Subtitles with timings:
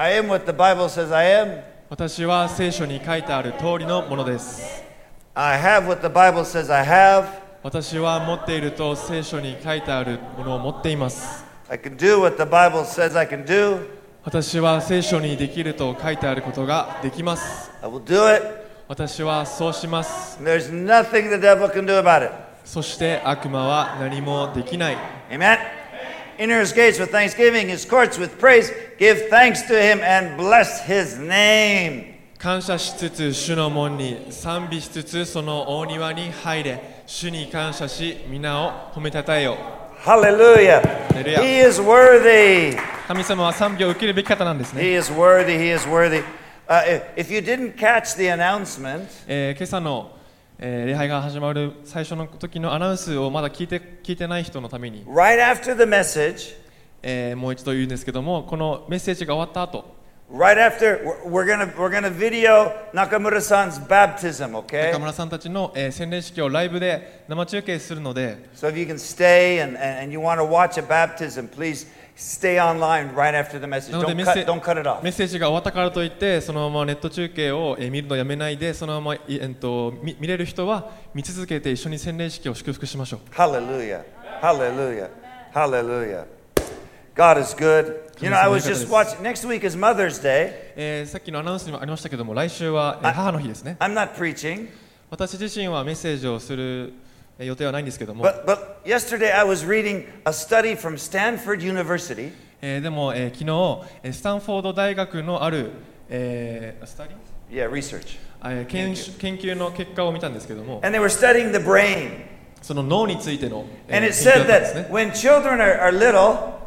[0.00, 1.60] I am what the Bible says I am.
[1.90, 4.84] 私は聖書に書いてある通りのものです
[5.34, 7.24] I have what the Bible says I have.
[7.64, 13.88] 私は持っていると聖書に書いてあるものを持っています I can do what the Bible says I can do.
[14.22, 18.46] 私は聖書にできると書いてあることができます I will do it.
[18.86, 22.32] 私はそうします there's nothing the devil can do about it.
[22.64, 24.96] そして悪魔は何もできない
[25.28, 25.77] Amen.
[26.37, 28.71] Enter his gates with thanksgiving, his courts with praise.
[28.97, 32.13] Give thanks to him and bless his name.
[32.39, 39.55] 感謝しつつ主の門に賛美しつつその大庭に入れ主に感謝し皆を褒めたたえよ
[40.03, 40.81] Hallelujah.
[41.13, 41.39] Hallelujah.
[41.41, 42.75] He is worthy.
[43.07, 45.57] 神様は賛美を受けるべき方なんですね、 He is worthy.
[45.57, 46.23] He is worthy.
[46.67, 50.11] Uh, if- if you didn't catch the announcement, えー今朝の、
[50.60, 56.56] えー礼拝が始まる最初の時のアナウンスをまだ聞いて聞いてない人のために、right after the message,
[57.02, 59.96] えーもう一度言うんですけどもこのメッセージが終わった後
[60.30, 64.54] right after, we're, gonna we're gonna video Nakamura-san's baptism.
[64.56, 64.90] Okay.
[64.90, 71.48] 中村さんたちの、えー洗礼式をライブで生中継するので So if you can stay and, and, and you want to watch a baptism,
[71.48, 71.86] please
[72.18, 73.92] stay online right after the message.
[73.92, 75.02] Don't メッセ cut, don't cut it off.
[75.02, 84.02] メッセージが終わったからといってそのままネット中継を、えー見るのやめないでそのまま、いえーっと見見れる人は見続けて一緒に洗礼式を祝福しましょう Hallelujah.
[84.42, 85.10] Hallelujah.
[85.54, 86.26] Hallelujah.
[87.14, 87.96] God is good.
[88.20, 89.22] You know, I was just watching.
[89.22, 90.72] Next week is Mother's Day.
[90.76, 94.68] えーさっきのアナウンスにもありましたけども来週は、え母の日ですね I'm not preaching,
[95.10, 97.07] 私自身はメッセージをするえー
[97.38, 102.32] 予定はないんですけども、but, but yesterday I was reading a study from Stanford University.
[102.60, 105.70] えーでも、えー昨日えースタンフォード大学のある、
[106.08, 107.16] えースタディ
[107.50, 108.18] Yeah, research.
[108.44, 112.24] えー研修研究の結果を見たんですけども And they were studying the brain.
[112.60, 116.58] その脳についての、えー And 研 it said that when children are, are little,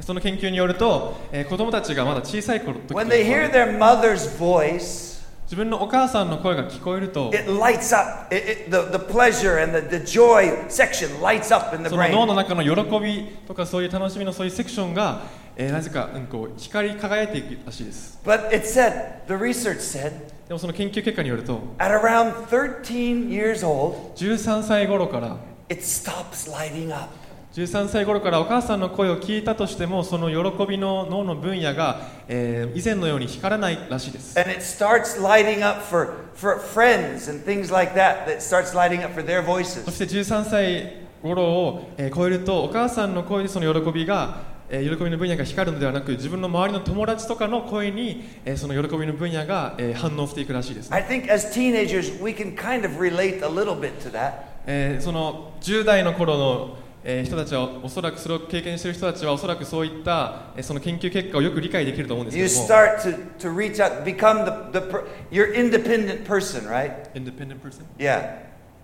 [0.00, 5.13] その研究によると、えー子供たちがまだ小さい頃時 when they hear their mother's voice,
[5.54, 8.34] 自分のお母さんの声が聞こえると it lights up.
[8.34, 12.24] It, it, the, the pleasure and the, the joy section lights up in the その脳
[12.24, 12.26] brain.
[12.26, 15.22] の中の喜びとかそういう楽しみのそういうセクションが、
[15.54, 20.10] えーなぜか、うん、こう光り輝いていくらしいです But it said, the research said,
[20.48, 25.36] でもその研究結果によると at around 13 years old, 13歳頃から
[25.68, 27.10] it stops lighting up.
[27.54, 38.74] 13歳頃からお母さんの声を聞いたとしてもその喜びの脳の分野が、えー以前のように光らないらしいです And it starts lighting up for, for friends and things like that, that starts
[38.74, 39.88] lighting up for their そ voices.
[39.92, 40.92] して13歳
[41.22, 54.32] 頃を、えー超えるとお母さんの声でその喜びが、えー喜びの分野が光るのではなく自分の周りの友達とかの声に、えーその喜びの分野が、えー反応していくらしいです、I think as teenagers, we can kind of relate a little bit to that.
[54.66, 66.66] えーその10代の頃の、えー人たちはおそらくそれを経験している人たちはおそらくそういった、えーその研究結果をよく理解できると思うんです You けども start to, to reach out, become the, the per, you're independent person,
[66.66, 67.08] right?
[67.14, 67.84] Independent person?
[67.98, 68.38] Yeah.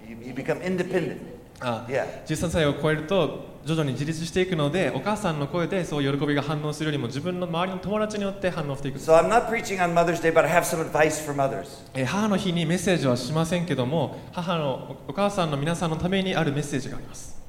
[0.06, 1.18] You, you become independent.
[1.62, 2.06] あ Yeah.
[2.26, 11.66] 13歳を超えると徐々に自立していくのでお母さんの声でそう喜びが反応するよりも自分の周りの友達によって反応していく、So I'm not preaching on Mother's Day, but I have some advice for mothers.
[11.94, 17.39] えー母の日にメッセージはしませんけども母のおお母さんの皆さんのためにあるメッセージがあります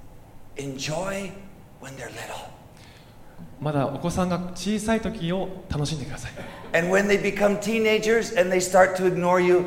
[0.58, 1.32] Enjoy
[1.82, 2.52] when they're little.
[3.60, 6.32] まだお子さんが小さい時を楽しんでください
[6.74, 9.66] And when they become teenagers and they start to ignore you,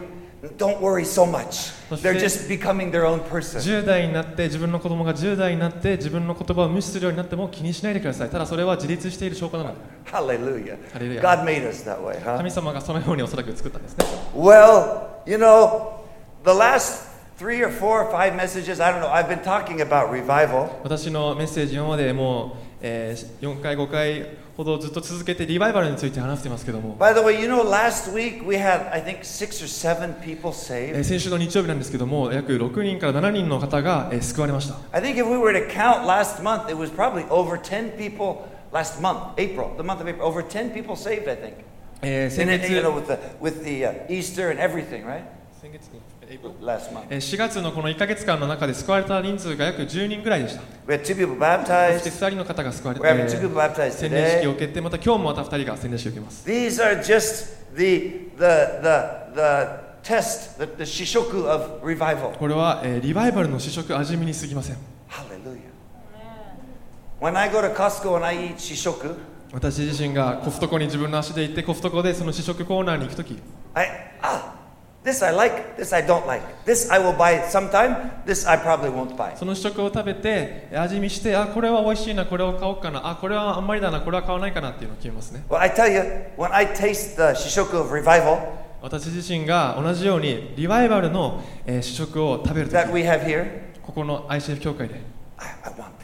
[0.56, 1.72] don't worry so much.
[2.02, 3.60] They're just becoming their own person.
[3.60, 9.76] 10代になって自分の子供が10代になって自分の言葉を無視するようになっても気にしないでくださいただそれは自立している証拠なので
[10.10, 10.76] Hallelujah.
[10.92, 11.20] Hallelujah.
[11.20, 12.36] God made us that way, huh?
[12.38, 16.00] 神様がそのようにおそらく作ったんですね Well, you know,
[16.44, 20.09] the last three or four or five messages, I don't know, I've been talking about
[20.11, 20.69] revival.
[20.83, 22.51] 私のメッセージ今までもう、
[22.81, 24.25] えー4回5回
[24.57, 30.49] ほどずっと続けてリバイバルについて話してますけども、 By the way, you know, last week we had, I think, six or seven people
[30.69, 31.03] えー saved.
[31.05, 37.91] 先週の日曜日なんですけども約6人から7人の方が、えー救われました I think if we were to count last month, it was probably over 10
[37.97, 41.53] people last month, April, the month of April, over 10 people saved, I think.
[42.01, 45.05] えー And, 先 it- 月 you know, with the, with the uh, Easter and everything,
[45.05, 45.23] right?
[47.08, 50.62] 4月のこの1か月間の中で救われた人数が約10人ぐらいでした。
[51.98, 53.06] そして2人の方が救われて、
[53.90, 56.44] 洗礼式を受けて、また今日もまた2人が洗礼式を受けます。
[62.38, 64.76] これは、えー、リバイバルの試食味見にすぎません。
[69.52, 73.38] 私自身がコストコに自分の足で行って、コストコでその試食コーナーに行くとき。
[73.72, 73.86] I,
[74.20, 74.53] uh,
[75.04, 76.42] This I like, this I don't like.
[76.64, 79.36] This I will buy sometime, this I probably won't buy.
[79.36, 86.00] その試食を食べて味見してあこれは美味しいなこれを買おうかなあこれはあんまりだなこれは買わないかなっていうのを決めますね Well, I tell you,
[86.38, 93.46] when I taste the shishoku of revival 私自身が同じようにリバイバルの、えー試食を食べると here,
[93.82, 94.94] ここの ICF 協会で
[95.36, 96.03] I, I want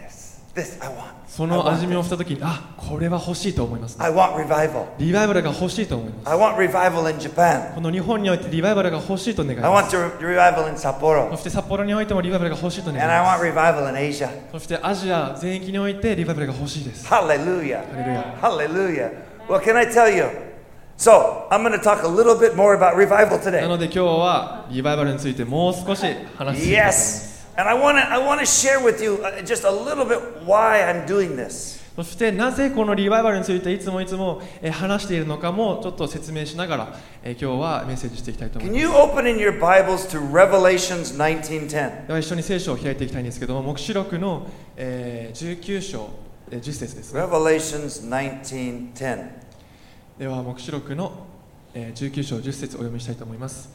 [0.61, 0.79] this.
[0.85, 1.11] I want.
[1.27, 4.85] そ I の want 味見を.した時にあこれは欲しいと思います、ね、I want revival.
[4.99, 7.75] リバイバルが欲しいと思います I want revival in Japan.
[7.75, 11.37] この日本においてリバイバルが欲しいと願い I ます want to revival in そ Sapporo.
[11.37, 14.29] して札幌においてもリバイバルが欲しいと願い And I ま want revival in Asia.
[14.29, 17.83] すそしてアジア全域においてリバイバルが欲しいです Hallelujah.
[18.41, 19.11] Hallelujah.
[19.49, 20.25] Well, can I tell you?
[20.97, 23.67] So, I'm going to talk a little bit more about revival な today.
[23.69, 26.05] ので今日はリバイバルについてもう少し
[26.37, 27.30] 話していきます Yes.
[27.61, 30.19] And I want to I want to share with you uh, just a little bit
[30.47, 31.79] why I'm doing this.
[31.95, 42.07] そしてなぜこのリバイバルについていつもいつもえー話しているのかもちょっと説明しながらえー 今日はメッセージしていきたいと思います you open in your Bibles to Revelations 19:10?
[42.07, 44.47] では一緒に聖書を開いていきたいんですけども黙示録の、
[44.79, 46.09] えー19章、
[46.51, 49.27] えー10節ですね Revelations 19:10.
[50.19, 51.13] では黙示録の、
[51.75, 53.69] えー19章10節お読みしたいと思います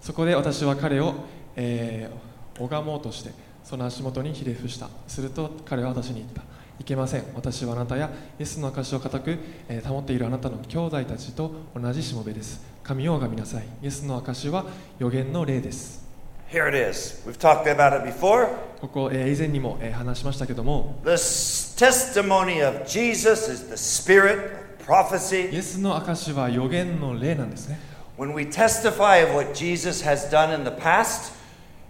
[0.00, 1.12] そこで私は彼を、
[1.56, 3.30] えー拝もうとして
[3.64, 4.88] その足元にひれ伏した。
[5.08, 6.42] すると彼は私に言った。
[6.78, 7.24] いけません。
[7.34, 9.38] 私はあなたやイエスの証を固く、
[9.68, 12.60] えー保っているあなたの兄弟たちと同じしもべです。
[12.82, 13.64] 神を拝みなさい。
[13.82, 14.66] イエスの証は
[14.98, 16.04] 予言の霊です。
[16.50, 17.22] Here it is.
[17.26, 18.48] We've talked about it before.
[18.80, 21.00] ここ、えー以前にも、えー話しましたけども。
[21.04, 25.52] The testimony of Jesus is the spirit of prophecy.
[25.52, 27.80] イエスの証は予言の霊なんですね。
[28.18, 31.32] When we testify of what Jesus has done in the past,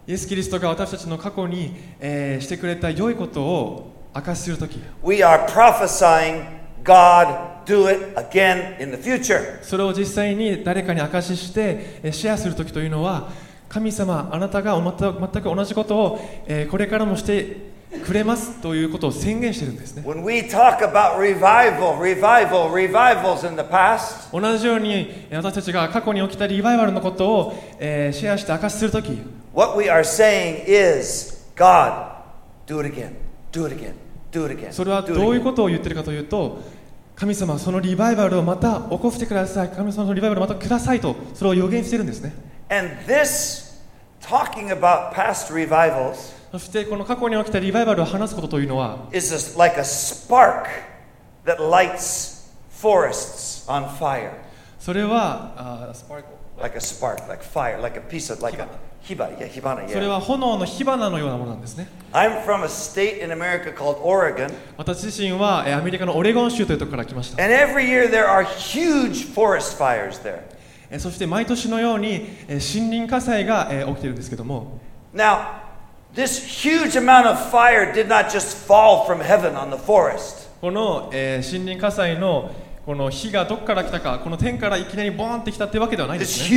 [0.08, 6.44] イエス・キリストが私たちの過去に、えーしてくれた良いことを証しするとき we are prophesying
[6.84, 9.60] God do it again in the future.
[9.62, 13.30] それを実際に誰かに証ししてえーシェアするときというのは
[13.68, 17.74] 神様あなたが全く全く同じことを、えーこれからもして
[18.04, 20.02] くれますということを宣言してるんですね。
[20.06, 29.10] When we talk about revival, revival, revivals in the past, 同じようにえー私たちが過去に起きたリバイバルのことを、えーシェアして証しするとき
[29.56, 32.12] what we are saying is, God,
[32.66, 33.16] do it again,
[33.50, 33.94] do it again,
[34.30, 34.72] do it again.
[34.72, 36.60] それはどういう.ことを言ってるかというと
[37.16, 42.34] 神様そのリバイバルをまた起こしてください神様そのリバイバルをまたくださいとそれを予言してるんですね
[42.68, 43.80] And this,
[44.20, 50.66] talking about past revivals, そしてこの過去に起きたリバイバルを話すことというのは is like a spark
[51.46, 54.32] that lights forests on fire.
[54.78, 56.24] それはあースパーク
[56.60, 58.66] Like a spark, like fire, like a piece of, like a
[59.92, 61.86] それは炎の火花のようなものなんですね。
[64.76, 67.42] 私自身はアメリカのオレゴン州というところから来ました。
[70.98, 74.80] そして毎年のように森林火災が起きているんですけども。
[80.60, 82.50] この、森林火災の
[82.86, 86.56] この火がどこから来たか、この天からいきなりボーンってきたってわけではないです、ね。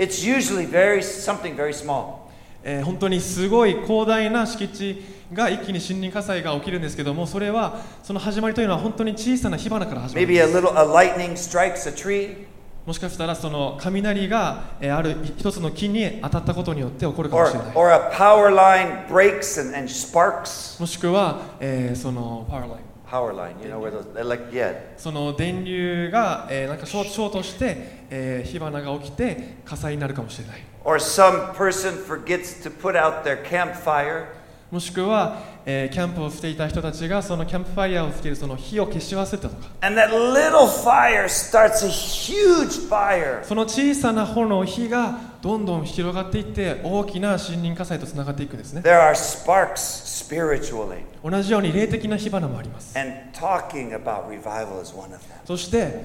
[0.00, 2.20] It's usually very something very small.
[2.64, 5.02] えー本当にすごい広大な敷地
[5.32, 12.46] が一気に森林火災が起きるんですけどもそれはその始まりというのは本当に小さな火花から始まるん Maybe で a す little a lightning strikes a tree,
[12.86, 20.80] もしかしたらその雷が、えーある一つの木に当たったことによって起こるかも or しれない or a power line breaks and, and sparks.
[20.80, 24.72] もしくは、えーそのパワーライン Power line, you know where those like yeah.
[24.96, 34.26] その電流が、えーなんかショートして、えー火花が起きて火災になるかもしれない Or some person forgets to put out their campfire
[34.70, 43.42] もしくは、えーキャンプをしていた人たちがそのキャンプファイヤーをつけるその火を消し忘れたとか and that little fire starts a huge fire.
[43.44, 51.00] その小さな炎火がどんどん広がっていって大きな森林火災とつながっていくんですね There are sparks spiritually.
[51.28, 55.18] 同じように霊的な火花もあります And talking about revival is one of them.
[55.44, 56.04] そして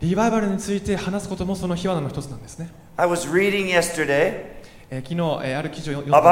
[0.00, 4.53] リバイバルについて話すこともその火花の一つなんですね、I was reading yesterday
[4.90, 6.30] え、昨日、え、ある記事を読んでました。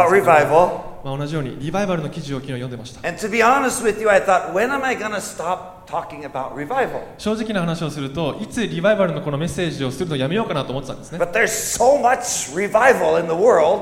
[1.04, 3.08] あ、同じようにリバイバルの記事を昨日読んでました。
[7.18, 11.18] 正直な話をすると、いつリバイバルのこのメッセージをするのをやめようかなと思ってたんですね。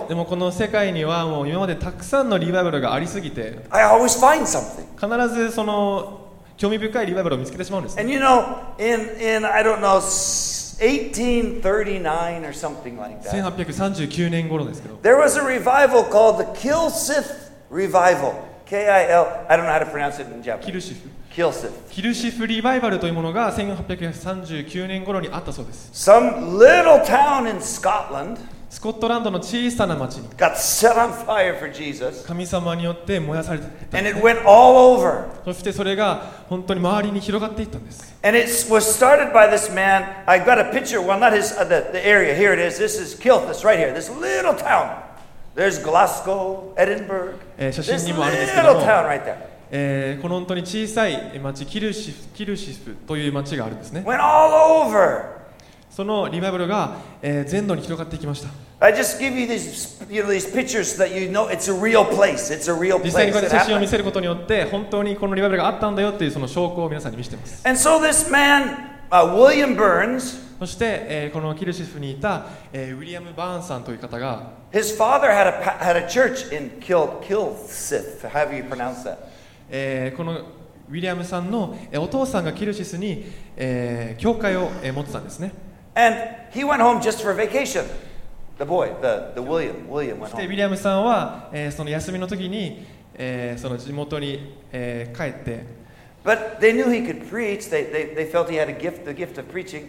[0.08, 3.66] でもこの世界にはもう今までたくさんのリバイバルがありすぎて、
[5.00, 6.20] 必ずその
[6.56, 8.02] 興味深いリバイバルを見つけてしまうんです、ね。
[10.79, 18.33] 1839 or something like that, 1839年頃ですけど there was a revival called the Kilsith Revival.
[18.65, 20.71] K I L, I don't know how to pronounce it in キ Japanese.
[20.73, 21.69] ルシフ Kilsif.
[21.91, 28.37] キルシフリバイバルというものが1839年頃にあったそうです Some little town in Scotland
[28.70, 35.24] スコットランドの小さな町に got set on fire for Jesus, 神様によって燃やされていった and it went all over.
[35.44, 40.04] そしてそれが本当に周りに広がっていったんです And it was started by this man.
[40.26, 41.00] I got a picture.
[41.02, 42.34] Well, not his uh, the, the area.
[42.34, 42.78] Here it is.
[42.78, 43.92] This is Kilthus right here.
[43.92, 45.02] This little town.
[45.56, 47.34] There's Glasgow, Edinburgh.
[47.58, 49.36] えー写 This 真にもあるんですけど little も town right there
[49.72, 55.39] えーこの本当に小さい町キルシフキルシフという町があるんですね went all over.
[56.00, 58.48] そのリバイバルが、えー全土に広がっていきました
[58.82, 61.78] I just give you these, you know, these pictures so that you know it's a
[61.78, 62.50] real place.
[62.50, 63.26] It's a real 実際 place.
[63.26, 68.76] にこうやって写真を見.せることによって本当にこのリバイバルがあったんだよっていうその証拠を皆さんに見せています And so this man,
[69.10, 78.22] uh, William Burns, そして、えーこのキルシフにいた、えーウィリアム・バーンさんという方が、his father had a had a church in Kil Kilsith.
[78.30, 79.18] However you pronounce that.
[79.68, 80.32] えーこの
[80.90, 83.26] ウィリアムさんの、えーお父さんがキルシスに、
[83.58, 85.52] えー教会を、えー持ってたんですね
[85.94, 86.16] And
[86.52, 87.84] he went home just for vacation.
[88.58, 90.52] The boy, the, the William, William そ went してウ home.
[90.52, 95.64] ィリアムさんは、えーその休みの時に、えーその地元に、えー帰って
[96.24, 97.70] But they knew he could preach.
[97.70, 99.88] They, they, they felt he had a gift, the gift of preaching.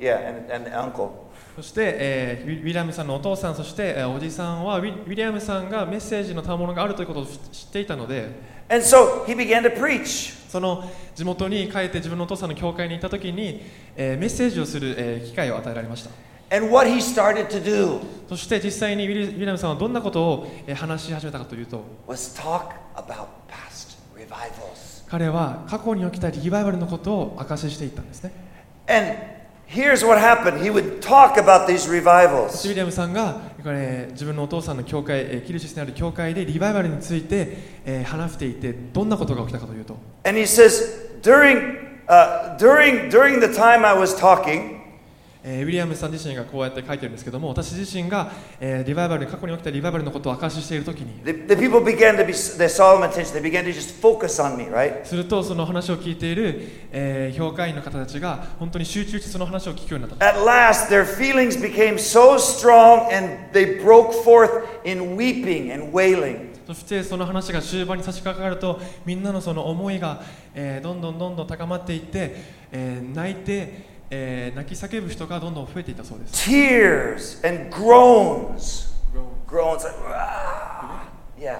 [0.00, 1.10] Yeah, and, and uncle.
[1.56, 8.28] そして、えーウィウィリアムさんのお父さんそして、えーおじさんはウィウィリアムさんがメッセージの賜物があるということを知知っていたので
[8.68, 10.32] And so he began to preach.
[10.48, 13.62] その地元に帰って自分のお父さんの教会に行った時に、
[13.96, 16.10] えーメッセージをする、えー機会を与えられました
[16.56, 25.04] And what he started to do そして実際にウィリアムさんはどんなことを、えー話し始めたかというと was talk about past revivals.
[25.08, 28.32] 彼は過去に起きたリバイバルのことを明かししていったんですね
[28.88, 29.16] And
[29.66, 32.48] here's what happened he would talk about these そしてウ revivals.
[32.70, 37.56] ィリアムさんがこれ自分のお父さんの教会、えーキルシスにある教会でリバイバルについて、
[37.86, 39.96] えー話していてどんなことが起きたかというと。
[40.24, 44.83] And he says, during, uh, during, during the time I was talking,
[45.46, 54.42] えーウィリアムさん自身がこうやって書いてるんですけども私自身が、えーリバイバル過去に起きたリバイバルのことを明かししている時に the, the people began to be, their solemn attention, they began to just focus
[54.42, 55.04] on me, right?
[55.04, 64.50] するとその話を聞いている、えー、評価員の方たちが本当に集中してその話を聞くようになった At last, their feelings became so strong and they broke forth
[64.84, 66.54] in weeping and wailing.
[66.66, 70.22] そしてその話が終盤に差し掛かるとみんなのその思いが、
[70.54, 72.34] えーどんどんどんどん高まっていって、
[72.72, 78.94] えー泣いて、えー泣き叫ぶ人がどんどん増えていったそうです Tears and groans.
[79.48, 81.02] Groans like, "Ah."
[81.38, 81.58] yeah,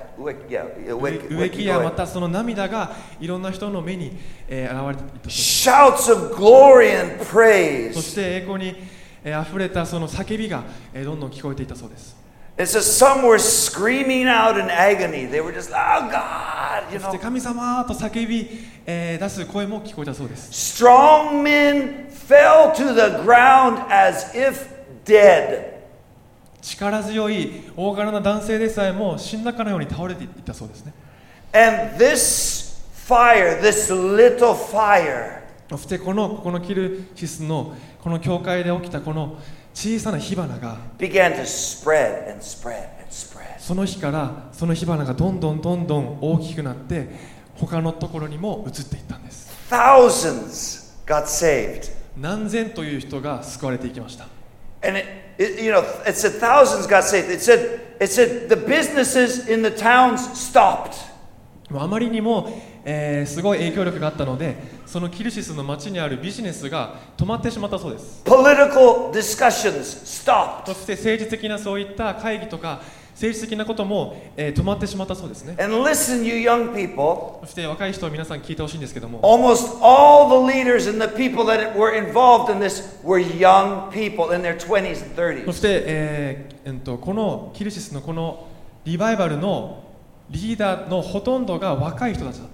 [0.49, 4.17] yeah, や.またその涙がいろんな人の目に、
[4.49, 7.93] えー現れていったそうです Shouts of glory and そ praise.
[8.01, 8.77] して栄光に、
[9.25, 12.17] えー溢れたその叫びが、えーどんどん聞こえていたそうです
[12.57, 15.27] It says some were screaming out in agony.
[15.27, 17.19] They were just, oh God, you know.
[17.19, 18.49] 神様と叫び、
[18.87, 24.69] えー出す声も聞こえたそうです Strong men fell to the ground as if
[25.05, 25.75] dead.
[26.63, 30.95] 力強い大柄な男性でさえも死んだかのように倒れていったそうですね
[31.53, 39.39] And this fire, this little fire, そしてこのここのキルシスのこの教会で起きたこの
[39.75, 43.59] 小さな火花が began to spread and spread and spread.
[43.59, 47.09] その日からその火花がどんどんどんどん大きくなって
[47.57, 51.91] 他のところにも移っていったんです Thousands got saved.
[52.17, 54.27] 何千という人が救われていきました
[54.87, 55.07] And it,
[55.39, 57.31] it, you know, it said thousands got saved.
[57.31, 60.95] It said, it said the businesses in the towns stopped.
[61.73, 62.49] あまりにも、
[62.85, 68.23] えーすごい影響力があったのでそのキルシスの町にあるビジネスが止まってしまったそうです。
[68.25, 70.67] Political discussions stopped.
[70.67, 72.83] そして政治的なそういった会議とか
[73.15, 75.57] 政治的なことも、えー止まってしまったそうですね。
[75.63, 79.21] And listen, you young people, そして若い人は皆さん聞いてほしいんですけども。
[79.23, 84.43] Almost all the leaders and the people that were involved in this were young people in
[84.43, 85.47] their 20s and 30s.
[85.47, 88.47] そして、えーえっとこのキルシスのこの
[88.85, 89.85] リバイバルの
[90.31, 92.49] リーダーのほとんどが若い人たちだっ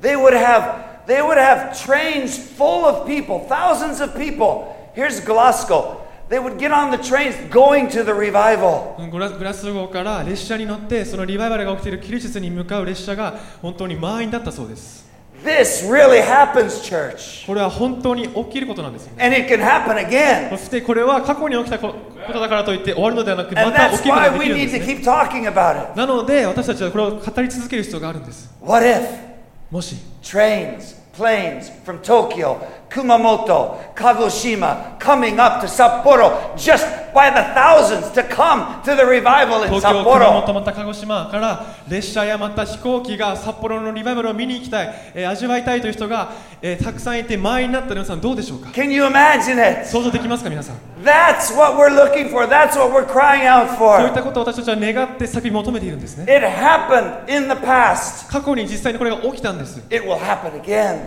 [0.00, 4.76] They would have they would have trains full of people, thousands of people.
[4.94, 6.02] Here's Glasgow.
[6.28, 8.94] They would get on the trains going to the revival.
[9.10, 15.08] グラグラスゴーから列車に乗ってそのリバイバルが起きているキルシスに向かう列車が本当に満員だったそうです
[15.44, 17.46] This really happens, church.
[17.46, 20.50] これは本当に起きることなんですよね And it can happen again.
[20.50, 21.94] そしてこれは過去に起きたこ
[22.26, 29.27] ことだからといって終わるのではなくまた起きることが why で we きるんですね.なので私たちはこれを語り続ける必要があるんです What if
[29.70, 36.86] もし trains, planes from Tokyo, Kumamoto, Kagoshima coming up to Sapporo just
[37.18, 40.42] by the thousands to come to the revival in 東京、熊 Sapporo.
[40.46, 46.30] 本、また鹿児島から列車やまた飛行機が札幌のリバイバルを見に行きたい、えー味わいたいという人が、
[46.62, 49.86] えーたくさんいて満員になった皆さんどうでしょうか Can you imagine it?
[49.88, 52.46] 想像できますか皆さん That's what we're looking for.
[52.46, 54.14] That's what we're crying out そういっ for.
[54.14, 58.30] たことを私たちは願って叫び求めているんですね It happened in the past.
[58.30, 60.98] 過去に実際にこれが起きたんです It will happen again.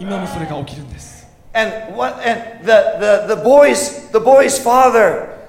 [0.00, 1.20] 今もそれが起きるんです
[1.52, 2.14] And what?
[2.24, 5.39] And the the the boy's the boy's father.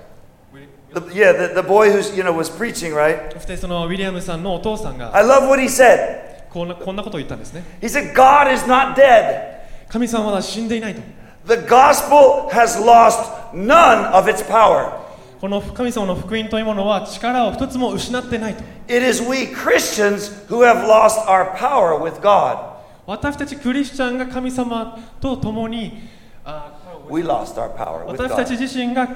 [0.93, 3.33] The, yeah, the, the boy who's you know was preaching, right?
[3.35, 6.49] そしてそのウィリアムさんのお父さんが I love what he said.
[6.51, 9.57] こんなこんなことを言ったんですね He said, "God is not dead.
[9.89, 11.03] 神様はまだ死んでいないと
[11.47, 14.93] The gospel has lost none of its power.
[15.41, 22.59] この神様の福音というものは力を一つも失ってないと It is we Christians who have lost our power with God.
[23.07, 26.09] 私たちクリスチャンが神様と共に
[26.45, 26.73] あ
[27.11, 28.61] We lost our power with 私たち God.
[28.61, 29.09] 自身が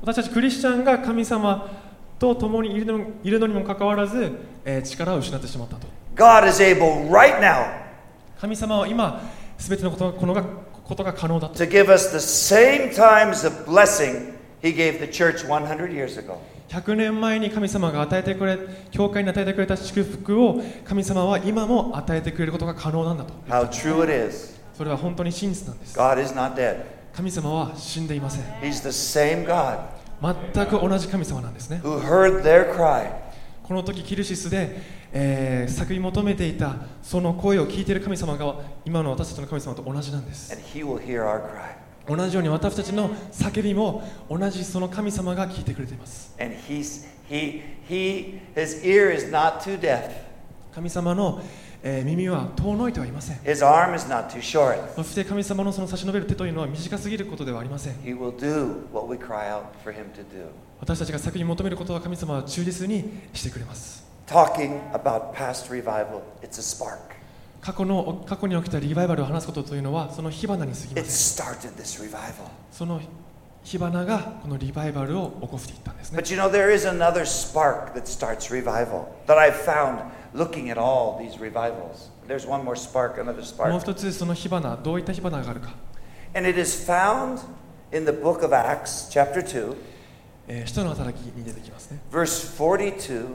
[0.00, 1.68] 私たちクリスチャンが神様
[2.18, 4.32] と共にいるのいるのにもかかわらず、
[4.64, 7.66] えー力を失ってしまったと God is able right now
[8.40, 9.20] 神様は今
[9.58, 10.42] すべてのことがこのが
[10.84, 16.36] ことが可能だと to give us the same times of blessing He gave the church 100 years ago.
[16.68, 18.58] 100年前に神様が与えてくれ
[18.92, 24.54] 教会に与えてくれた祝福を神様は今も与えてくれることが可能なんだと How true it is.
[24.76, 26.84] それは本当に真実なんです God is not dead.
[27.14, 28.44] 神様は死んでいません。
[28.60, 29.78] He's the same God
[30.52, 31.80] 全く同じ神様なんですね。
[31.82, 33.10] who heard their cry.
[33.62, 34.80] この時キルシスで、
[35.12, 40.52] えー、叫び求めていたその声を聞いている神様が今の私たちの神様と同じなんです。
[40.52, 41.80] And He will hear our cry.
[42.06, 46.34] 同じように私たちの叫びも同じその神様が聞いてくれています。
[46.40, 50.10] And he's, he, he, his ear is not too deaf.
[50.74, 51.40] 神様の、
[51.82, 54.76] えー耳は遠のいてはいません His arm is not too short.
[54.94, 60.46] そして神様のその差し伸べる手というのは短すぎることではありません He will do what we cry out for him to do.
[60.80, 66.98] 私たちが叫び求めることは神様は忠実にしてくれます Talking about past revival, it's a spark.
[67.60, 72.32] 過去の過去に起きたリバイバルを話すことというのはその火花に過ぎま It せん started this revival.
[72.72, 73.00] その
[73.62, 80.00] 火花がこのリバイバルを起こしていったんですね But you know, there is another spark that starts revival that I've found
[80.34, 82.10] looking at all these revivals.
[82.26, 85.74] There's one more spark, another もう.一つその火花どういった火花があるか、
[86.34, 87.40] And it is found
[87.92, 89.76] in the book of Acts, chapter 2,
[90.48, 93.26] えー使徒の働きに出てきますね verse 42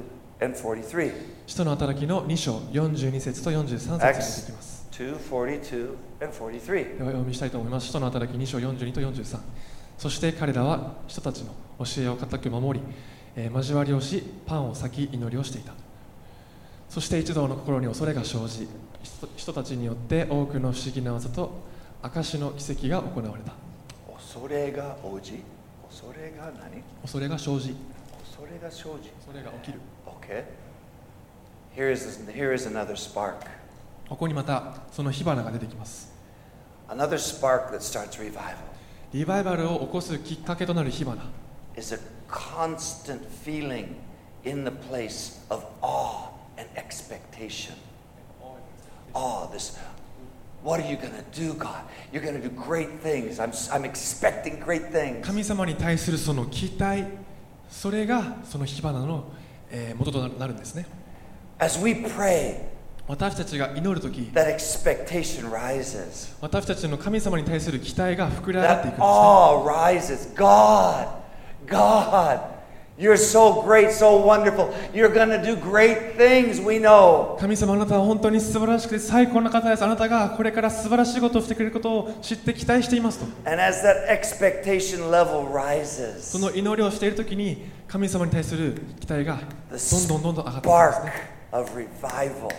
[0.42, 1.12] and 43.
[1.48, 4.88] 使徒の働きの2章42節と43節に出てきます。
[4.92, 6.98] 2, 42 and 43.
[6.98, 7.88] ではお読みしたいと思います。
[7.88, 9.40] 使徒の働き2章42と43。
[9.98, 12.86] そして彼らは人たちの教えを固く守り、
[13.36, 15.74] えー交わりをし、パンを裂き祈りをしていた。
[16.96, 18.70] そして一同の心に恐れが生じ、
[19.04, 21.52] 人人たちによって多くの不思議な技と
[22.02, 23.52] 証の奇跡が行われた。
[24.16, 25.44] 恐れが生じ？
[25.90, 26.82] 恐れが何？
[27.02, 27.76] 恐れが生じ、
[28.24, 29.82] 恐れが生じ恐れが起きる。
[31.76, 33.46] Here is, here is another spark.
[34.08, 36.14] ここにまたその火花が出てきます。
[36.88, 38.56] Another spark that starts revival
[39.12, 41.22] リバイバルを起こすきっかけとなる火花。
[41.76, 43.96] is a constant feeling
[44.46, 47.76] in the place of awe and expectation.
[49.14, 49.78] Awe, this,
[50.62, 51.84] what are you going to do, God?
[52.12, 53.40] You're going to do great things.
[53.40, 55.26] I'm, I'm expecting great things.
[55.26, 57.04] 神様に対するその期待
[57.70, 59.26] それがその火花の、
[59.72, 60.86] えー元となるんですね
[61.60, 62.60] As we pray,
[63.08, 66.36] 私たちが祈るとき that expectation rises.
[66.42, 70.36] 私たちの神様に対する期待が膨れ上がっていくん That ですね awe rises.
[70.36, 71.08] God,
[71.68, 72.55] God,
[72.98, 74.74] you're so great, so wonderful.
[74.94, 77.38] You're going to do great things, we know.
[77.40, 89.40] 神様あなたは本当に素晴らしくて最高な方ですあなたがこれから素晴らしいことをしてくれることを知って期待していますと And as that expectation level rises, その祈りをしているときに神様に対する期待が
[89.72, 92.50] どんどんどんどん上がっていくんです of revival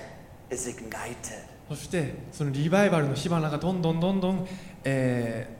[0.51, 1.44] is ignited.
[1.68, 4.49] そしてそのリバイバルの火花がどんどんどんどん、
[4.85, 5.57] えー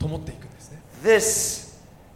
[0.00, 1.69] 灯っていくんですね This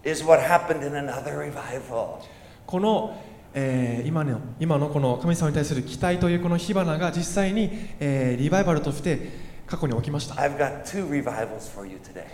[0.04, 2.18] is what happened in another revival.
[2.66, 3.16] この、
[3.54, 9.30] えー今の今のこの神様に対する期待というこの火花が実際に、えーリバイバルとして
[9.66, 12.24] 過去に起きました I've got two revivals for you today.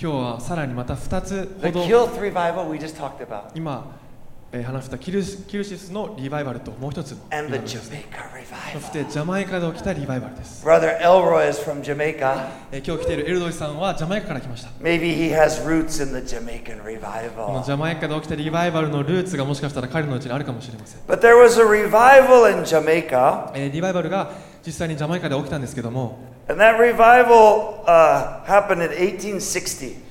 [0.00, 4.07] 今日はさらにまた2つ The ほど Kilth revival we just talked about, 今、えー
[4.50, 9.10] 話したキルシキルシスのリバイバルともう一つそして revival.
[9.10, 12.48] ジャマイカで起きたリバイバルです、Brother Elroy is from Jamaica.
[12.72, 17.64] えー今日来ているエルドイさんはジャマイカから来ました Maybe he has roots in the Jamaican この revival.
[17.64, 24.30] ジャマイカで起きたリバイバルのルーツがもしかしたら彼のうちにあるかもしれません、But there was a revival in Jamaica, えーリバイバルが
[24.64, 30.07] 実際にジャマイカで起きたんですけども and that revival uh, happened in 1860.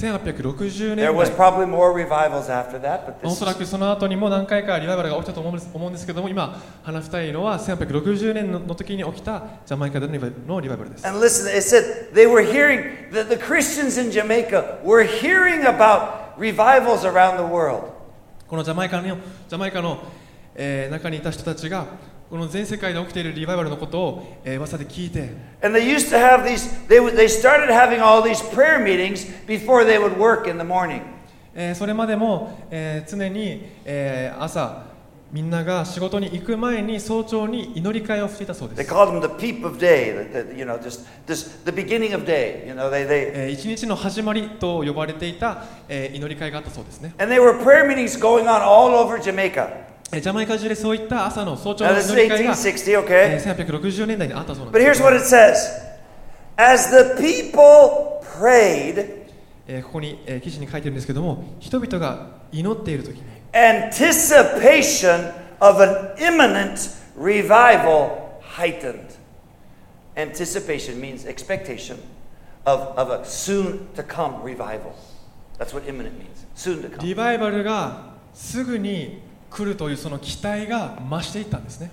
[0.00, 11.18] 1860 There 年 was 代 probably more revivals after that, but お this そらくその後にも何回かリバイバルが起きたと思うんです思うんですけども今話したいのは1860年の時に起きたジャマイカでのリバイのリバイバルです And
[11.20, 17.04] listen, it said they were hearing, the, the Christians in Jamaica were hearing about revivals
[17.04, 17.92] around the world.
[18.48, 19.98] このジャマイカのジャマイカの、
[20.54, 21.86] えー中にいた人たちが
[22.30, 25.30] この全世界で起きているリバイバルのことを、えー噂で聞いて
[25.62, 29.26] And they used to have these, they, would- they started having all these prayer meetings
[29.46, 31.02] before they would work in the morning.
[31.54, 34.88] えーそれまでも、えー常に、えー朝
[35.32, 42.14] みんなが仕事に行く前に早朝に祈り会をしていたそうで They す、called them the peep of day, the, the, you know, just this, the beginning
[42.14, 42.64] of day.
[42.66, 49.89] You know, they, they, えー一日の始まりと呼ばれていた、えー祈り会があったそうですね、and they were prayer meetings going on all over Jamaica.
[50.12, 53.40] えージャマイカ中でそういった朝の早朝の祈り会が、1860, え?
[53.44, 55.54] ー1860年代にあったそうなん But で here's す what it says.
[56.56, 59.24] As the people prayed,
[59.68, 69.16] えーここに、えー記事に書いてるんですけども人々が祈っている時に anticipation of an imminent revival heightened.
[70.16, 71.96] Anticipation means expectation
[72.66, 74.92] of, of a soon to come revival.
[75.58, 76.46] That's what imminent means.
[76.56, 77.14] Soon to リ come.
[77.14, 81.90] バイバルがすぐに来るというその期待が増していったんですね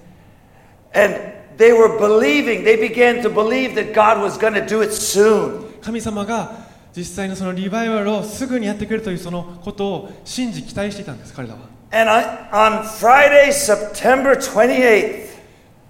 [0.93, 1.15] And
[1.57, 5.65] they were believing, they began to believe that God was going to do it soon.
[5.81, 11.59] 神様が実際のそのリバイバルをすぐにやってくれるというそのことを信じ期待していたんです彼らは
[11.91, 12.09] And
[12.51, 15.27] on, Friday, September 28th,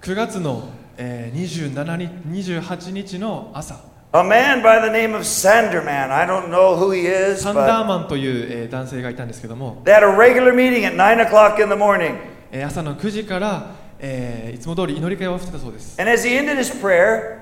[0.01, 1.39] 9月の、えー
[1.73, 3.79] 27日28日の朝
[4.13, 7.85] a man by the name of Sanderman, I don't know who he is, サンダー but
[7.85, 12.15] マンという、えー男性がいたんですけども、they had a regular meeting at 9 o'clock in the morning.
[12.51, 17.39] えー朝の9時から、えーいつも通り祈り会をしてたそうです And as he ended his prayer,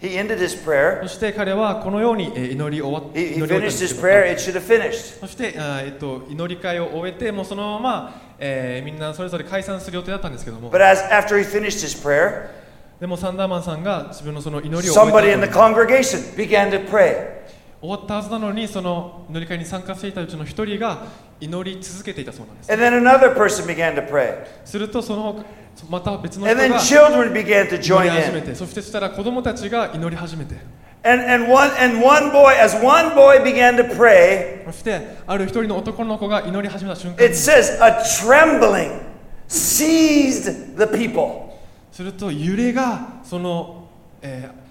[0.00, 1.02] he ended his prayer.
[1.02, 5.20] そして彼はこのように、えー祈り終わっ He, 祈 he り終わったん finished です his けど prayer, it should have finished.
[5.20, 12.50] そしてあー、えっと、祈り会を終えてもうそのまま、えーみんなそれぞれ解散する予定だったんですけども But as after he finished his prayer,
[13.00, 17.38] でもサンダーマンさんが自分のその祈りを終 somebody え in た the 後に congregation began to pray.
[17.80, 21.04] 終わったはずなのにその祈り会に参加していたうちの一人が
[21.40, 24.44] 祈り続けていたそうなんです And then another person began to pray.
[24.64, 25.44] するとその
[25.88, 28.44] また別の人 And が then 祈 children began to り join 始め in.
[28.46, 30.56] てそしてそしたら子供たちが祈り始めて
[31.04, 37.34] And, and, one, and one boy, as one boy began to pray, そしてある一人の男の子が祈り始めた瞬間 it に
[37.36, 39.02] says a trembling
[39.46, 41.47] seized the people.
[41.98, 43.88] すると揺れがその、
[44.22, 44.68] えー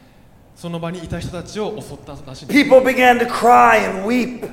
[0.56, 4.50] その場にいた人たちを襲ったらしいんです People began to cry and weep.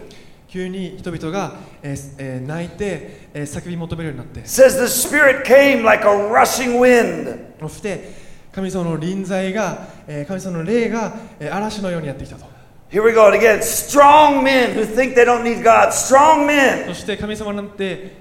[0.48, 7.38] 急に人々が、えーえー泣いて、えー叫び求めるようになって says the Spirit came like a rushing wind.
[7.60, 8.12] そして
[8.52, 12.44] 神様の臨在が、えー神様の霊が、えー嵐のようにやってきたと
[12.90, 13.60] Here we go again.
[13.62, 15.90] Strong men who think they don't need God.
[15.92, 16.88] Strong men.
[16.88, 18.16] そして神様なんて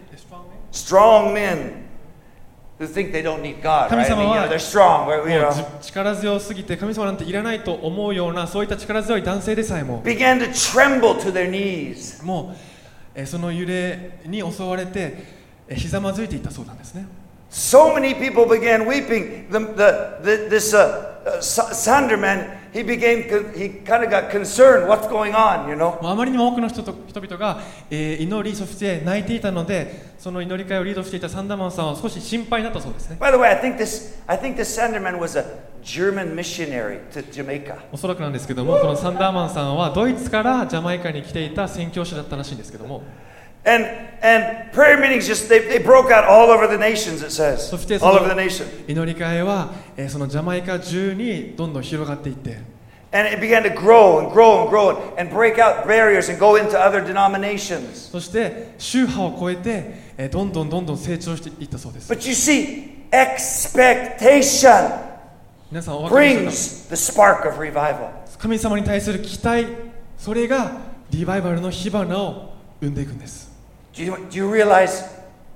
[0.72, 1.83] Strong men
[3.90, 4.48] 神様は
[5.82, 10.02] 力強すぎて神様なんていらないと思うようなそういった力強い男性でさえも。
[12.24, 12.56] も
[13.16, 17.08] うその揺れに襲われてひざまずいていたそうなんですね。
[17.56, 19.48] So many people began weeping.
[19.52, 24.88] The, the, the, this uh, uh, Sa- Sanderman, he became, he kind of got concerned.
[24.90, 26.00] What's going on, you know?
[26.02, 27.62] あまりにも多くの人と人々が、
[27.92, 35.46] えー祈りそして泣いていたのでその祈り会をリードしていたサンダーマンさんは少し心配になったそうですね By the way, I think this, I think this Sanderman was a
[35.84, 37.78] German missionary to Jamaica.
[37.92, 43.04] おそらくなんですけどもこのサンダーマンさんはドイツからジャマイカに来ていた宣教師だったらしいんですけども
[43.66, 43.86] And,
[44.22, 47.70] and prayer meetings just, they, they broke out all over the nations, it says.
[47.70, 48.66] そしてそ All の over the nation.
[48.88, 52.58] 祈り会は、えーそのジャマイカ中にどんどん広がっていって
[53.16, 56.56] And it began to grow and grow and grow and, break out barriers and go
[56.58, 58.10] into other denominations.
[58.12, 64.92] そして宗派を超えて、えーどんどんどんどん成長していったそうです But you see, expectation
[66.10, 68.10] brings the spark of revival.
[68.34, 69.68] か神様に対する期待
[70.18, 70.72] それが
[71.12, 73.53] リバイバルの火花を生んでいくんです
[73.96, 75.04] Do you, do you realize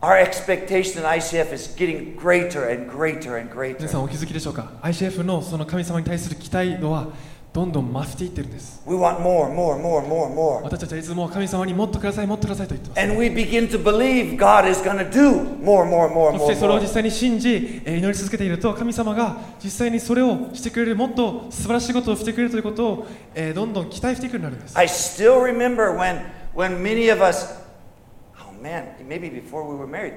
[0.01, 3.87] our expectation in ICF is getting greater and greater and 皆 greater?
[3.87, 7.07] さんお気づきでしょうか ICF のその神様に対する期待度は
[7.51, 10.61] どんどん増していってるんです We want more, more, more, more, more.
[10.61, 16.41] 私たちはいつも神様にもっとくださいもっとくださいと言ってます And we begin to believe God is going to do more, more, more, そし
[16.43, 16.81] more, てそれを more.
[16.81, 26.21] 実際に信じ、えー祈り続けていると神様が実際にそれをしてくれるもっと素晴らしいことをしてくれるということを、えーどんどん期待していくようになるんです I still remember when,
[26.53, 27.66] when many of us, oh
[28.67, 30.13] man, maybe before we were married,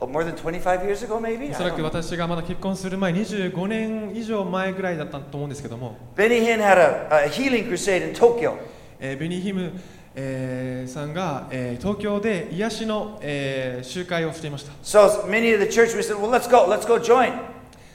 [0.00, 1.50] oh, more than 25 years ago, maybe?
[1.50, 8.54] おそらく.私がまだ結婚する前25年以上前ぐらいだったと思うんですけども、Benny Hinn had a, a healing crusade in Tokyo.
[9.00, 9.72] えーベニヒム、
[10.14, 17.32] えーさんが、えー東京で癒しの、えー集会をしていました So many of the church we said, well, let's go, let's go join.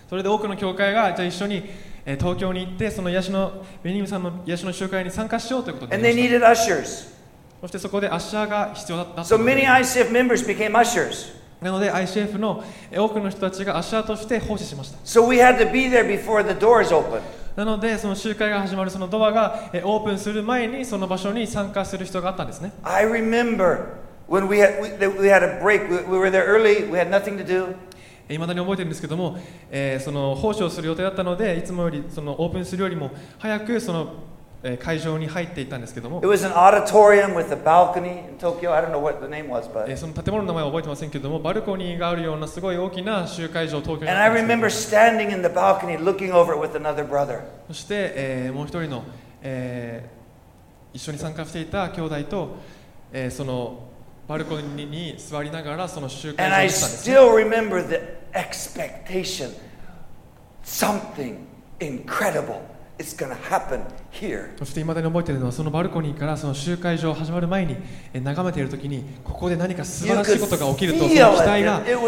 [0.09, 1.63] それで多くの教会がじゃあ一緒に、
[2.05, 7.16] えー東京に行ってその癒しのベニヒムさんの癒しの集会に参加しようということに And they needed ushers.
[7.61, 11.35] そしてそこでアッシャーが必要だった So many ICF members became ushers.
[11.61, 17.21] なので ICF のえー多くの人たちがアッシャーとして奉仕しました So we had to be there before the doors opened.
[17.55, 23.85] なのでその集会が始まるそのドアがえーオープンする前にその場所に参加する必要があったんですね I remember
[24.29, 25.89] when we had, we, we had a break.
[25.89, 26.83] We, we were there early.
[26.91, 27.75] We had nothing to do.
[28.29, 29.39] いまだに覚えてるんですけども、
[29.71, 34.36] えーその奉仕をする予定だったのでいつもよりそのオープンするよりも早くその、えー
[34.75, 36.19] 会場に入っていたんですけども、
[39.95, 44.53] その建物の名前覚えてませんけども、バルコニーがあるようなすごい大きな集会場、東京にあったんですけ。
[47.69, 49.03] そして、え、もう一人の、
[49.41, 50.09] え、
[50.93, 52.57] 一緒に参加していた兄弟と、
[53.13, 53.79] え、その
[54.27, 57.15] バルコニーに座りながらその集会場を見たんです、ね。
[57.15, 57.33] And I still
[63.15, 63.81] going to happen
[64.11, 64.49] here.
[64.57, 67.77] そして未だに覚えているのはそのバルコニーからその集会場始まる前に
[68.13, 72.01] えー眺めている時にここで何か素晴らしいことが起きるとその期待.があったん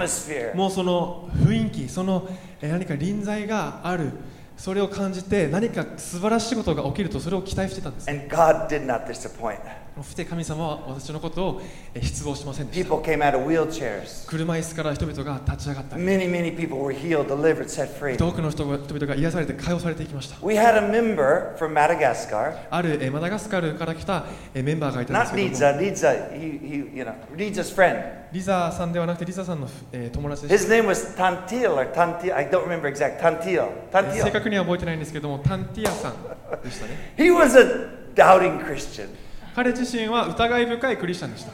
[0.00, 0.52] ですね。
[0.54, 2.28] もうその雰囲気その
[2.62, 4.12] えー何か臨在がある
[4.56, 9.58] それを感じて何か素晴らしいことが起きるとそれを期待してたんですね And God did not disappoint.
[9.96, 11.62] そして神様は私のことを
[11.94, 14.26] えー失望しませんでした People came out of wheelchairs.
[14.28, 18.16] 車椅子から人々が立ち上がったり Many, many people were healed, delivered, set free.
[18.22, 27.04] 多くの人々が癒されて解放されていきました We had a member from Madagascar, あるえーマダガスカルから来たえーメンバーがいたんです not けども Nidza, Nidza, he, he, you
[27.04, 28.26] know, Nidza's friend.
[28.32, 33.66] リザさんではなくてリザさんの、えー友達でし His name was Tantil or Tantil, I don't remember exact, Tantil.
[33.90, 34.32] た正 Tantil.
[34.32, 39.08] 確には覚えてないんですけどもタンティアさんでしたね He was a doubting Christian.
[39.56, 41.52] 彼自身は疑い深いクリスチャンでした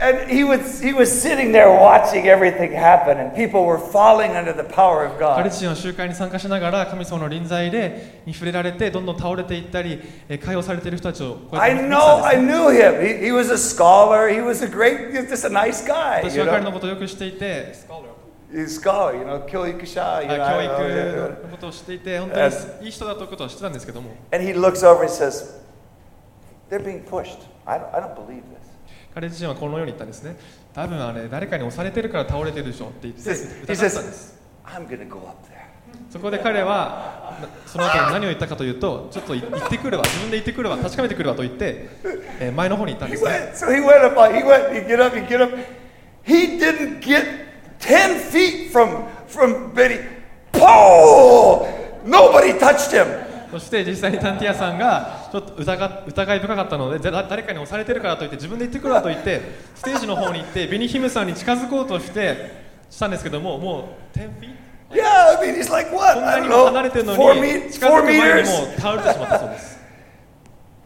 [0.00, 4.52] And he was, he was sitting there watching everything happen, and people were falling under
[4.52, 5.44] the power of 彼 God.
[5.46, 13.00] 自身は集会に参加しながら神様の臨在でに触れられてどんどん倒れていったり、えー解放されている人たちをこうやっ I て見て know, I knew him.
[13.00, 14.28] He, he was a scholar.
[14.28, 16.22] He was a great, just a nice guy.
[16.22, 16.62] 私は彼?
[16.62, 17.74] のことをよく知っていて
[18.68, 20.88] scholar, you know, 教育者, you know, あ I 教
[21.34, 25.58] 育のことを知っていて本当にいい人だということは知ってたんですけども And he looks over and says,
[26.70, 27.38] They're being pushed.
[27.66, 28.68] I don't, I don't believe this.
[29.14, 30.36] 彼自身はこのように言ったんですね
[30.72, 35.58] 多分あれ誰かに押されてるから倒れてるでしょって言って疑ったんです I'm to go up there.
[36.10, 41.88] そこで彼はなその後何を言ったかというとちょっとい行ってくるわ自分で行ってくるわ確かめてくるわと言って、
[42.40, 45.56] えー前の方に行ったんですね so he went up, he went, he get up, he get up.
[46.24, 47.24] He didn't get
[47.80, 49.98] 10 feet from, from Betty.
[50.52, 51.66] Paul!
[52.04, 53.06] Nobody touched him.
[53.50, 59.40] そして実際にタンティアさんがちょっと疑疑い深かったのでぜ誰かに押されてるからといって自分で行ってくるわと言って
[59.74, 64.54] ステージの方に行ってベニヒムさんに近づこうとしてしたんですけどももう10フィ
[64.90, 66.14] Yeah, I mean, he's like, what?
[66.14, 68.46] こん I なに don't も離れてる know, の four, に me- four meters.
[68.46, 69.78] もう倒れてしまったそうです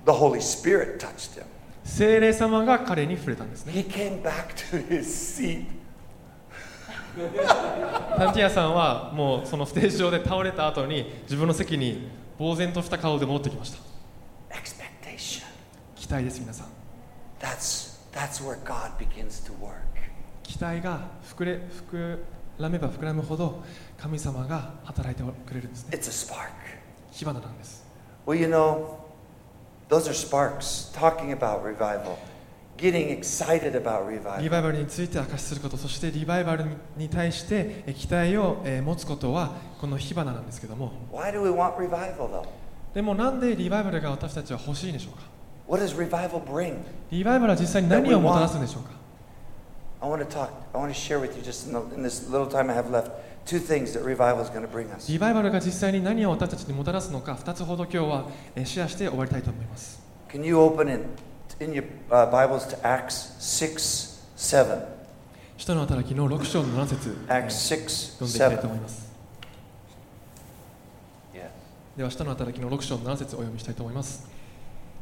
[0.06, 1.44] The Holy Spirit touched him.
[1.84, 5.66] 精霊様が彼に触れたんですね He came back to his seat.
[8.18, 13.91] タンティアさんはもうそのステージ上で倒れた後に自分の席に呆然とした顔で戻ってきました.
[16.12, 16.66] 期待です皆さん
[17.40, 19.72] That's, that's where God begins to work.
[20.42, 21.58] 期待が膨れ
[21.90, 22.18] 膨
[22.58, 23.62] らめば膨らむほど
[23.96, 26.50] 神様が働いてくれるんですね It's a spark.
[27.12, 27.82] 火花なんです
[28.26, 28.98] Well, you know,
[29.88, 32.18] those are sparks talking about revival,
[32.76, 34.50] getting excited about リ revival.
[34.50, 36.66] バイバルについて明かしすることそしてリバイバル
[36.98, 42.46] に対してえ期待をえー持つことはこの火花なんですけども Why do we want revival, though?
[42.92, 45.32] でもなんでリバイバルが私たちは欲しいんでしょうか
[45.72, 46.80] What does revival bring?
[47.10, 48.90] リバイバルは実際に何をもたらすんでしょうか
[50.02, 52.28] I want to talk, I want to share with you just in, the, in this
[52.30, 53.10] little time I have left
[53.46, 55.10] two things that revival is going to bring us.
[55.10, 61.06] リバイバルが実際に何を私たちにもたらすのか2つほど今日はえーシェアして終わりたいと思います Can you open in,
[61.60, 64.84] in your uh, Bibles to Acts 6 7?
[65.56, 68.66] 使徒の働きの6章の7節えー Acts 6読んでいきたいと 7.
[68.66, 69.10] 思います.
[71.96, 74.26] では使徒の働きの6章の7節をお読みしたいと思います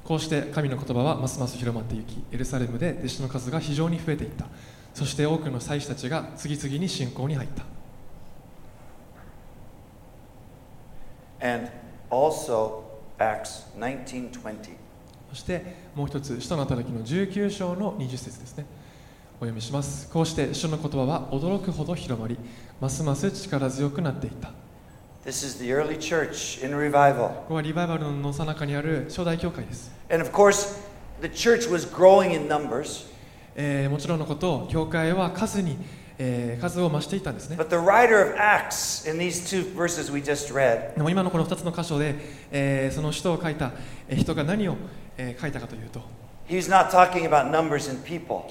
[0.05, 4.47] こうして神の言葉はますます広まっていきエルサレムで弟子の数が非常に増えていった。
[4.95, 7.65] そして多くの祭司たちが次々に信仰に入った。
[11.43, 11.71] And
[12.11, 12.83] also
[13.19, 14.77] Acts 19 20.
[15.31, 18.67] そしてもう一つ使徒の働きの19章の20節ですね。
[19.37, 20.09] お読みします。
[20.11, 22.37] こうして主の言葉は驚くほど広まり
[22.81, 24.51] ますます力強くなっていった
[25.25, 27.29] This is the early church in revival.
[27.29, 30.79] ここはリバイバルの最中にある初代教会です、And of course,
[31.21, 33.07] the church was growing in numbers,
[33.55, 35.77] えーもちろんのこと教会は数に、
[36.17, 42.15] えー数を増していったんですね but the writer of Acts in these two verses we just read でも今のこの2つの箇所で、
[42.51, 43.73] えーその人を書いた
[44.09, 44.77] えー人が何を、
[45.19, 46.01] えー書いたかというと
[46.49, 48.45] He's not talking about numbers and people.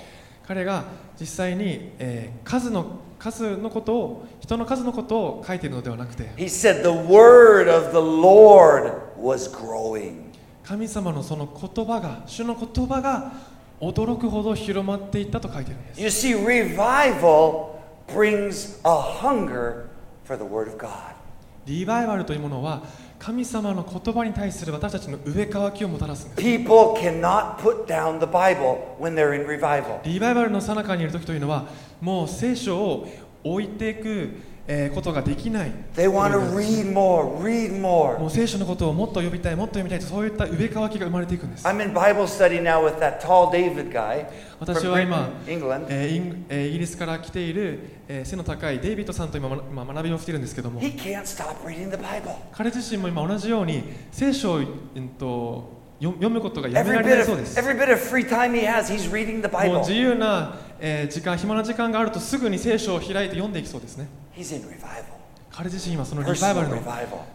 [0.47, 0.83] 彼が
[1.19, 10.29] 実際に、えー数の数のことを人の数のことを書いているのではなくて He said the word of the Lord was growing.
[10.63, 13.33] 神様のその言葉が主の言葉が
[13.81, 19.87] 驚くほど広まっていったと書いているんです You see, revival brings a hunger
[20.25, 21.15] for the word of God.
[21.65, 22.83] リバイバルというものは
[23.19, 30.01] 神様の言葉に対する私たちの上乾きをもたらすんです People cannot put down the Bible when they're in revival.
[30.03, 31.65] リバイバルの最中にいる時というのは
[32.01, 33.07] もう聖書を
[33.43, 34.29] 置いていく、
[34.67, 43.19] えーことができない They want to という read more, read も.う聖書のことをもっと呼びたいもっと読みたいとそういった上乾きが生まれていくんです I'm in Bible study now with that
[43.19, 44.27] tall David guy
[44.59, 45.85] 私は今 Britain, England.
[45.89, 52.35] えーインえーイギリスから来ている、えー背の高いデイビッドさんと今学びをしているんですけども He can't stop reading the Bible.
[52.51, 57.59] 彼自身も今同じように聖書を、うん、と読むことがやめられないそうです。
[57.59, 57.73] Of, has,
[59.69, 60.55] もう自由な
[61.09, 64.07] 時間、暇な時間があるとすぐに聖書を開いて読んでいきそうですね。
[65.51, 66.77] 彼自身今そのリバイバルの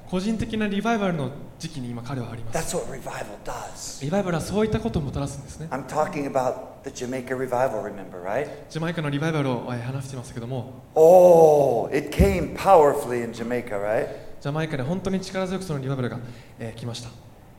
[0.08, 2.78] 個人的なリバイバルの時期に今彼はあります。
[4.02, 5.68] リバイバルはそういったことをもたらすんですね。
[5.68, 5.78] ジャ
[8.80, 10.72] マイカのリバイバルを話していますけども。
[10.94, 16.18] ジャマイカで本当に力強くそのリバイバルが
[16.76, 17.10] 来ました。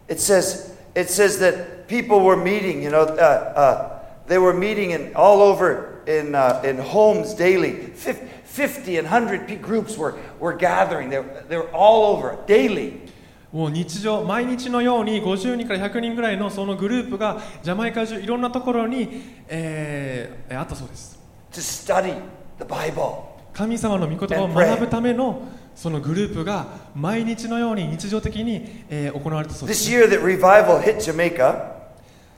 [0.08, 4.91] It says, it says that people were meeting, you know, uh, uh, they were meeting
[4.93, 7.73] in all over in uh, in homes daily.
[7.95, 11.09] Fif- Fifty and hundred pe- groups were were gathering.
[11.11, 13.09] They were, they were all over daily.
[13.53, 21.19] もう日常毎日のように50人から100人ぐらいのそのグループがジャマイカ中いろんなところに、えーあったそうです
[21.53, 22.15] to study
[22.59, 23.25] the Bible.
[23.53, 24.67] 神様の御言葉を And pray.
[24.69, 25.43] 学ぶための
[25.76, 31.74] そのグループが毎日のように日常的に、えー行われたそうで This す year that revival hit Jamaica,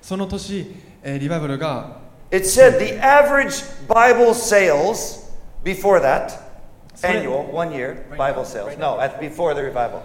[0.02, 1.97] その年、えーリバイバルが
[2.32, 5.32] it said the average Bible sales
[5.63, 6.39] before that-
[7.04, 8.76] annual one year Bible sales.
[8.80, 10.00] No, at before the revival.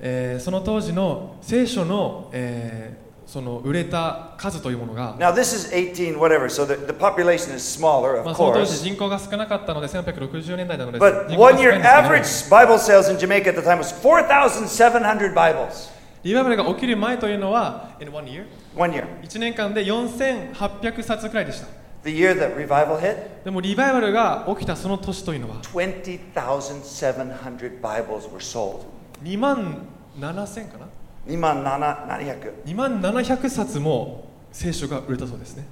[0.00, 11.58] えーその当時の聖書の,、えーその売れた数というものが、Now this is 18 whatever, so the, the population is smaller, まあ、of その当時.人口が少なかったので1860年代なので But one
[11.58, 15.90] year average Bible sales in Jamaica at the time was 4,700 Bibles.
[16.24, 19.04] リバイバルが起きる前というのは in one year One year.
[19.22, 21.66] 1年間で4800冊くらいでした
[22.04, 28.86] The year that revival hit, でもリバイバルが起きたその年というのは20,700 Bibles were sold.
[29.22, 29.86] 2万
[30.18, 30.86] 7000かな
[31.28, 32.64] Niman nana nanayaku.
[32.64, 35.66] 2万700冊も聖書が売れたそうですね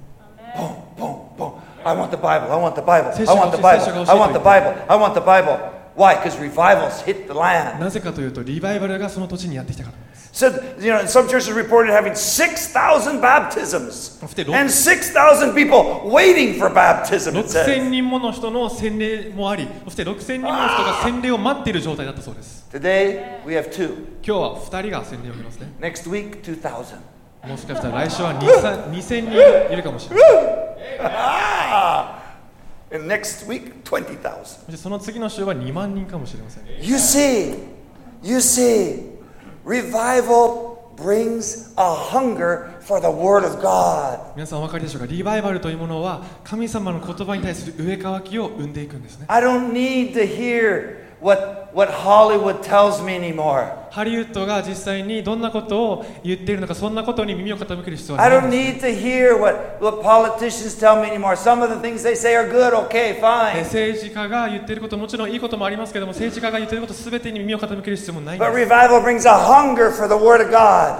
[0.55, 1.53] Boom, boom, boom.
[1.83, 2.51] I want the Bible.
[2.51, 3.11] I want the Bible.
[3.11, 4.09] I want the Bible.
[4.09, 4.39] I want the。
[4.39, 4.75] Bible.
[4.87, 5.57] I want the Bible.
[5.95, 6.15] Why?
[6.15, 7.79] Because revivals hit the land.
[7.79, 9.97] なぜかというとリバイバルがその土地にやってきたから
[10.36, 10.48] です So,
[10.80, 17.38] you know, some churches reported having 6,000 baptisms そしてろ and 6,000 people waiting for baptism,
[17.38, 17.90] it 6000 says.
[17.90, 23.94] 人もの人の洗礼もありそして6000人もの人が洗礼を待っている状態だったそうです Today, we have two.
[24.22, 27.48] 今日は2人が洗礼を受けますね Next week, 2,000.
[27.48, 29.20] もしかしたら来週は2000 2000
[29.66, 30.30] 人いるかもしれない
[31.00, 32.18] Ah!
[32.94, 34.44] And next week, 20,000.
[34.44, 37.58] そしてその次の週は2万人かもしれません You see,
[38.22, 39.10] you see,
[39.66, 44.18] revival brings a hunger for the Word of God.
[44.36, 53.72] 皆さんお分かりでしょうかリバイバルというものは神様の言葉に対する上乾きを生んでいくんですね I don't need to hear what, what Hollywood tells me anymore.
[53.91, 58.41] ハリウッドが実際にどんなことを言っているのか、そんなことに耳を傾ける必要はない。
[63.63, 68.45] 政治家が言っていることもちろんいいこともありますけども、政治家が言っていることすべてに耳を傾ける必要もないで。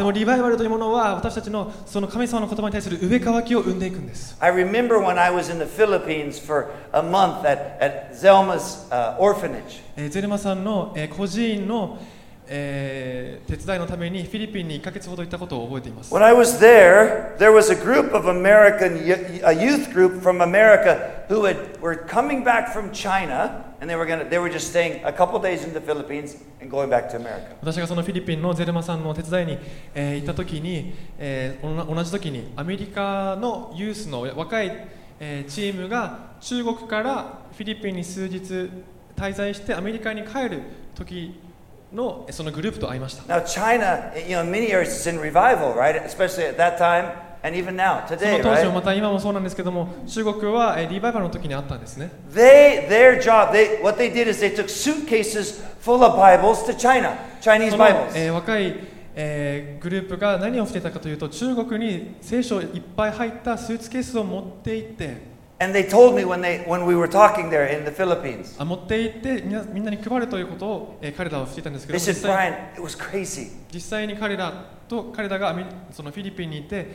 [0.03, 4.35] もリバイバルというものは私たちの,その神様の言葉に対する上かきを生んでいくんです。
[4.39, 8.87] I remember when I was in the Philippines for a month at, at Zelma's、
[12.47, 18.97] えー手伝いのためにフィリピンに1ヶ月ほど行ったことを覚えています When I was there, there was a group of American,
[19.43, 24.05] a youth group from America who had, were coming back from China, and they were,
[24.05, 27.17] gonna, they were just staying a couple days in the Philippines and going back to
[27.17, 27.55] America.
[27.61, 29.57] 私がそのフィリピンのゼルマさんの手伝いに、
[29.95, 34.87] えー行った時に、えー同じ時にアメリカのユースの若い、
[35.19, 38.69] えーチームが中国からフィリピンに数日
[39.15, 40.61] 滞在してアメリカに帰る
[40.95, 41.39] 時
[41.93, 45.95] のそのグループと会いました Now, China, you know, many areas is in revival, right?
[46.05, 47.11] Especially at that time
[47.43, 48.81] and even now, その today, 当時もま?
[48.81, 56.75] た今もそうなんですけども中国はえーリバイバルの時にあったんですね They, their job, they, what they did is they took suitcases full of Bibles to
[56.77, 58.11] China, Chinese Bibles.
[58.15, 58.75] えー若い、
[59.15, 65.26] えーグループが何をしていたかというと中国に聖書いっぱい入ったスーツケースを持って行って
[65.59, 71.93] And they told me when, they, when we were talking there in the Philippines, あ持って行ってみんなみんなに配るということを、えー彼らはしていたんですけ
[71.93, 73.51] they ども said, 実際 Brian, it was crazy.
[73.73, 76.87] 実際に彼らと彼らがアメリそのフィリピンにいて、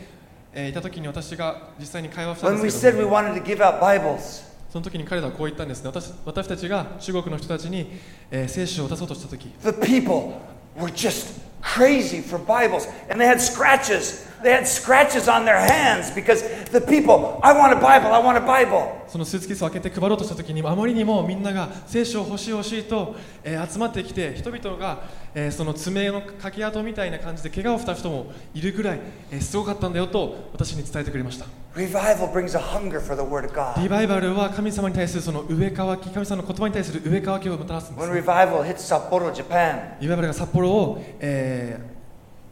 [0.55, 7.99] えーいた時に私が実際に会話したん When で we すけ said ど we も wanted to give out Bibles, その時に彼らはこう言ったんですね私私たちが中国の人たちに、
[8.31, 10.35] えー聖書を出そうとした時 the people
[10.79, 12.89] were just crazy for Bibles.
[13.11, 14.29] And they had scratches.
[14.43, 18.36] They had scratches on their hands because the people, I want a Bible, I want
[18.36, 19.03] a Bible.
[19.07, 23.14] そのスーツケースを開けて配ろうとした時にあまりにもみんなが聖書を欲しい欲しいと、
[23.45, 25.03] えー集まってきて人々が、
[25.34, 41.91] えーその爪のかき跡みたいな感じで怪我をした人もいるぐらい、えーすごかったんだよと私に伝えてくれました Revival brings a hunger for the Word of リ.バイバルは神様に対するその上乾き神様の言葉に対する上乾きをもたらすんです When ね、revival hits Sapporo, Japan, リバイバルが札幌を、えー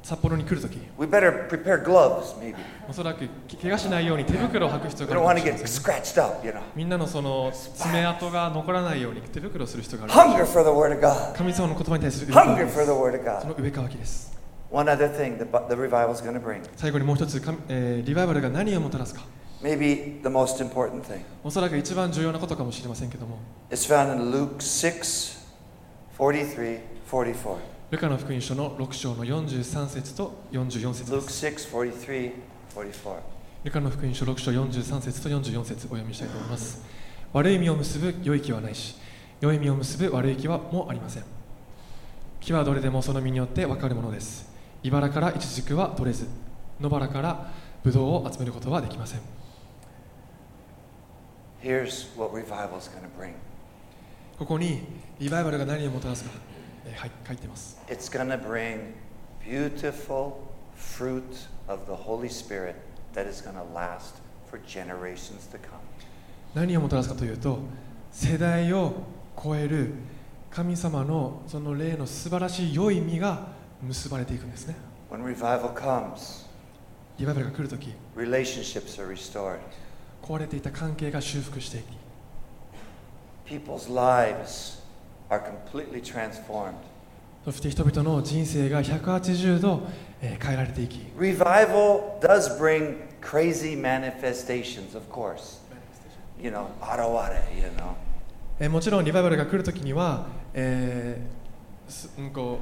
[0.03, 2.55] 札幌に来るとき、We better prepare gloves, maybe.
[2.89, 3.29] おそらく
[3.61, 6.61] 怪我しないように手袋を履く必要があるかもしれません、ね。
[6.75, 10.47] みんなのその爪痕が残らないように手袋をする必要がある。
[11.37, 14.39] 神様の言葉に対する上その上乾きです。
[14.71, 16.63] One other thing the, the revival is gonna bring.
[16.77, 19.23] 最後にもう一つ、えー、リバイバルが何をもたらすか。
[19.63, 20.29] Maybe the
[21.45, 23.39] おそらく一番重要なことかもしれませんけども。
[27.91, 31.45] ルカの福音書の6章の43節と44節です。
[31.45, 32.33] 6 43
[32.77, 33.17] 44.
[33.65, 36.85] ルカの福音書6章43節と44節お読みしたいと思います。
[37.33, 38.95] 悪い実を結ぶ良い木はないし
[39.41, 41.25] 良い実を結ぶ悪い木はもありません。
[42.39, 44.49] 木はどれでもその実によって分かるものです。
[44.85, 46.29] 茨からイチジクは取れず
[46.81, 47.51] 野原から
[47.83, 49.21] ブドウを集めることはできません。
[54.39, 54.81] ここに
[55.19, 56.31] リバイバルが何をもたらすか、
[56.99, 58.95] 書いています it's to bring
[59.45, 62.75] beautiful fruit of the Holy Spirit
[63.15, 64.17] that is to last
[64.51, 65.81] for generations to come.
[66.55, 67.61] 何をもたらすかというと
[68.11, 69.05] 世代を
[69.43, 69.93] 超える
[70.51, 73.47] 神様のその霊の素晴らしい良い実が
[73.83, 74.75] 結ばれていくんですね
[75.11, 76.47] When revival comes,
[77.19, 79.59] リバイバルが来るとき relationships are restored.
[80.23, 81.87] 壊れていた関係が修復していき
[83.47, 84.80] People's lives
[85.31, 86.75] are completely transformed.
[87.45, 89.83] そして人々の人生が180度、
[90.21, 95.61] えー変えられていき Revival does bring crazy manifestations, of course.
[96.43, 97.95] You know, araware, you know.
[98.59, 102.59] えーもちろんリバイバルが来るときには、えーすうんこ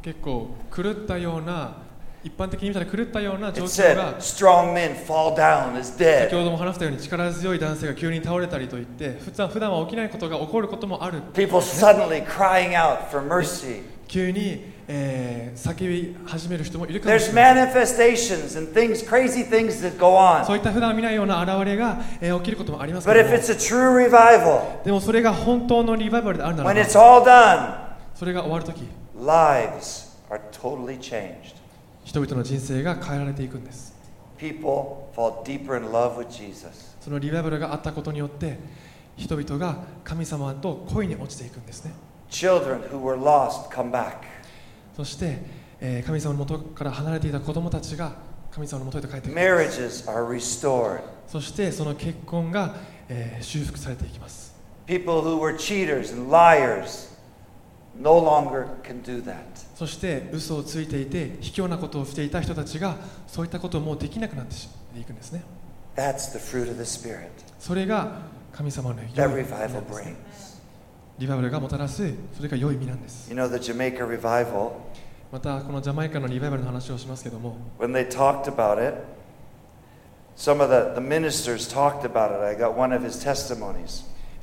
[0.00, 1.76] う結構狂ったような
[2.24, 6.30] 一般的に見たら狂ったような状況が strong men fall down 先 dead.
[6.30, 13.82] ほども話したように力強い男性が急に倒れたりといって普段普段は起きないことが起こることもある People suddenly crying out for mercy.
[14.06, 20.58] 急に、えー叫び始める人もいるかもしれない manifestations and things, crazy things that go そう on.
[20.58, 27.74] いった普段見ないような現れが、えー起きることもありますけ But ど if も it's a true revival, でもそれが本当のリバイバルであるなら when ば it's all done,
[28.14, 28.82] それが終わるとき
[29.18, 31.54] lives are totally changed.
[32.12, 33.94] 人々の人生が変えられていくんです。
[37.00, 38.58] そのリベイバルがあったことによって、
[39.16, 41.94] 人々が神様と恋に落ちていくんですね。
[44.94, 45.38] そして、
[45.80, 48.12] えー、神様の元から離れていた子供たちが
[48.50, 50.04] 神様の元へと帰ってくんです。
[51.28, 52.74] そして、その結婚が、
[53.08, 54.54] えー、修復されていきます。
[54.86, 56.12] People who were cheaters.
[59.82, 62.94] そして嘘をついていて卑怯なことをしていた人たちが
[63.26, 64.54] そういったこともできなくなって
[64.96, 65.42] いくんですね。
[67.58, 68.12] それが
[68.52, 69.18] 神様の良いです、
[71.18, 73.28] リバイバルがもたらすそれが良い実なんです。
[75.32, 77.56] またこのジャマイカのリバイバルの話をしますけども。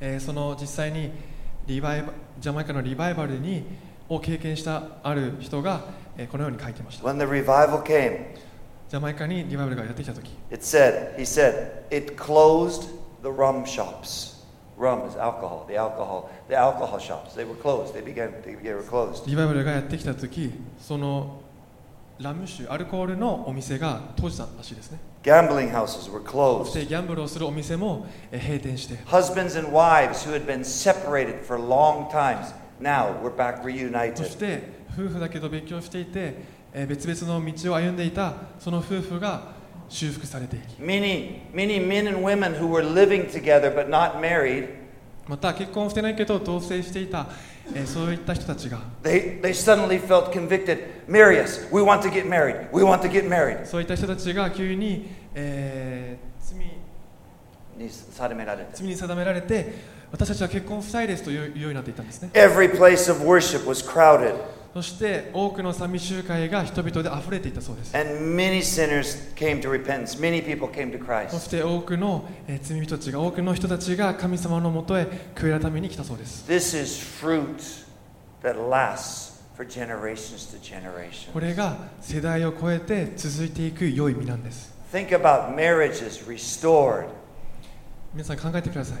[0.02, 1.10] ええその実際に
[1.66, 2.04] リバイ
[2.38, 3.64] ジャマイカのリバイバルに
[4.10, 5.80] を経験したある人が、
[6.18, 8.36] えーこのように書いてました When the revival came,
[8.90, 12.88] ジャマイカにリバイバルがやってきた時 it said, he said, it closed
[13.22, 14.44] the rum shops.
[14.76, 17.34] Rum is alcohol, the alcohol, the alcohol shops.
[17.34, 17.92] They were closed.
[17.94, 19.26] They began, they, were closed.
[19.28, 21.42] リバイバルがやってきた時その
[22.18, 26.86] ラム酒アルコールのお店が閉じたらしいですね Gambling houses were そして closed.
[26.88, 33.68] ギャンブルをするお店もえー閉店して Husbands and wives who had been separated for long times Now we're back そ
[33.68, 34.24] reunited.
[34.26, 34.62] して
[34.92, 36.34] 夫婦だけど別居していて、
[36.72, 39.42] えー別々の道を歩んでいたその夫婦が
[39.88, 44.68] 修復されていき Many, many men and women who were living together but not married,
[45.28, 47.26] また結婚してないけど同棲していた、
[47.74, 50.78] えーそういった人たちが they, they suddenly felt convicted.
[51.08, 51.66] Marry us.
[51.72, 52.68] We want to get married.
[52.72, 53.66] We want to get married.
[53.66, 56.58] そういった人たちが急に、えー罪
[57.78, 59.74] 罪に定められて
[60.12, 64.34] 私たちは結婚したいですというようになっていたんですね Every place of worship was crowded,
[64.74, 70.18] そして多くの賛美集会が人々で溢れていたそうです and many sinners came to repentance.
[70.20, 71.40] Many people came to そ Christ.
[71.40, 77.86] して多くの、えー罪人たちが多くの人たちが神様のもとへ悔い改めに来たそうです This is fruit
[78.42, 81.32] that lasts for generations to generation.
[81.32, 87.06] これが世代を超えて続いていく良い実なんです Think about marriages restored.
[88.14, 88.98] 皆さん考えてください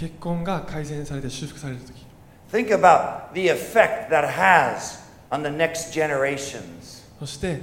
[0.00, 2.06] 結婚が改善されて修復される時
[2.50, 4.98] Think about the effect that has
[5.30, 7.04] on the next generations.
[7.18, 7.60] そして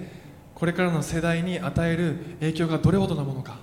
[0.53, 3.57] これからの世代に与える影響がどれほどなものか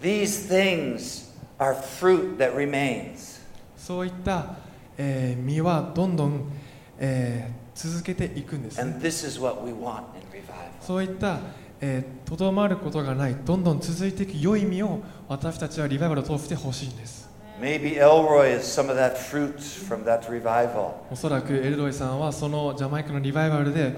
[0.00, 3.42] These things are fruit that remains.
[3.76, 4.54] そういった、
[4.96, 6.52] えー実はどんどん、
[7.00, 10.70] えー続けていくんです、ね、And this is what we want in revival.
[10.80, 11.40] そういった
[11.80, 17.21] えーとど、まることがないどんどん続いていく良い実を私たちはリバイバルを通して欲しいんです
[17.62, 20.94] Maybe Elroy is some of that fruit from that revival.
[21.12, 23.94] おそらくエルロイさんはそのジャマイカのリバイバルで、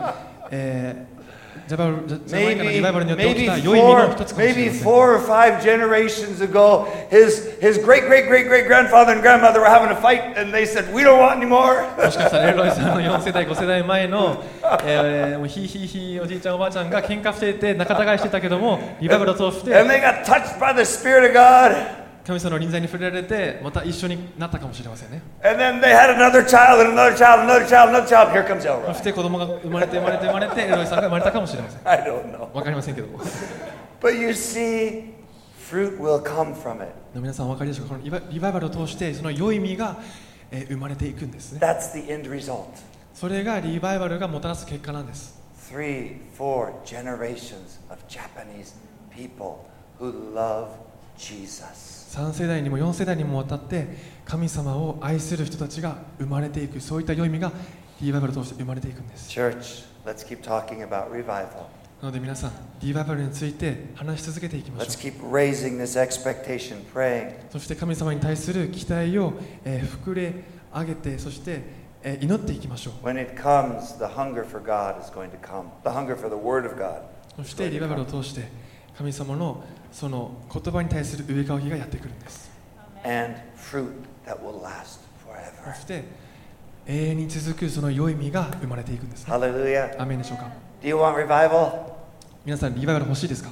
[0.51, 4.83] えー、ジャバルジャマイカのリバイバルによって起きた良い実の一つかもしれません。
[4.83, 9.61] Maybe eh, four or five generations ago, his his great great great great grandfather and grandmother
[9.61, 14.45] were having a fight, and they said, "We don't want anymore." もしかしたらエルロイさんの四世代五世代前の、
[14.85, 19.75] えー、もうひいひいひいおじいちゃんおばあちゃんが喧嘩していて仲違いしてたけどもリバイバルを通して。
[19.75, 22.04] And eh, eh, they got touched by the spirit of God.
[22.27, 28.33] 神様の臨在に触れられてまた一緒になったかもしれませんね And then they had another child, and another child, another child, another child.
[28.33, 28.95] Here comes そ Elroy.
[28.95, 32.51] して子供が生まれて生まれて生まれてエルロイさんが生まれたかもしれません I don't know.
[32.55, 33.19] わかりませんけども
[34.01, 35.13] But you see,
[35.71, 36.93] fruit will come from it.
[37.15, 39.99] 皆さんお分かりでしょうかこのリバイバルを通してその良い実が、
[40.51, 42.65] えー生まれていくんですね That's the end result.
[43.13, 45.39] それがリバイバルがもたらす結果なんです
[45.71, 48.75] Three, four generations of Japanese
[49.15, 49.67] people
[50.01, 50.69] who love.
[51.17, 51.95] Jesus.
[52.15, 53.89] 3世代にも4世代にもわたって
[54.25, 57.53] 神様を愛する人たちが生まれていくそういった良い意味が
[58.01, 61.67] リバイバルとして生まれていくんです Church, let's keep talking about revival.
[62.01, 67.33] なので皆さんリバイバルについて話し続けていきましょう let's keep raising this expectation, praying.
[67.51, 69.33] そして神様に対する期待を、
[69.65, 70.35] えー、膨れ
[70.73, 71.63] 上げてそして、
[72.03, 73.99] えー、祈っていきましょう comes,
[77.37, 78.49] そしてリバイバルを通して
[78.97, 79.65] 神様の
[79.95, 82.51] その言葉に対する上え替わがやってくるんです。
[83.65, 83.79] そ
[85.81, 86.05] して
[86.85, 89.31] 永遠に続くその良い実が生まれていくんです、ね。
[89.31, 89.53] ハレ。
[90.19, 90.51] でしょうか？
[92.45, 93.51] 皆さん、リバイバル欲しいですか？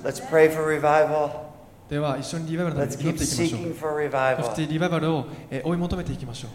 [1.88, 3.60] では一緒にリバイバルをた祈っていきましょう。
[4.42, 5.26] そしてリバイバルを
[5.62, 6.50] 追い求めていきましょう。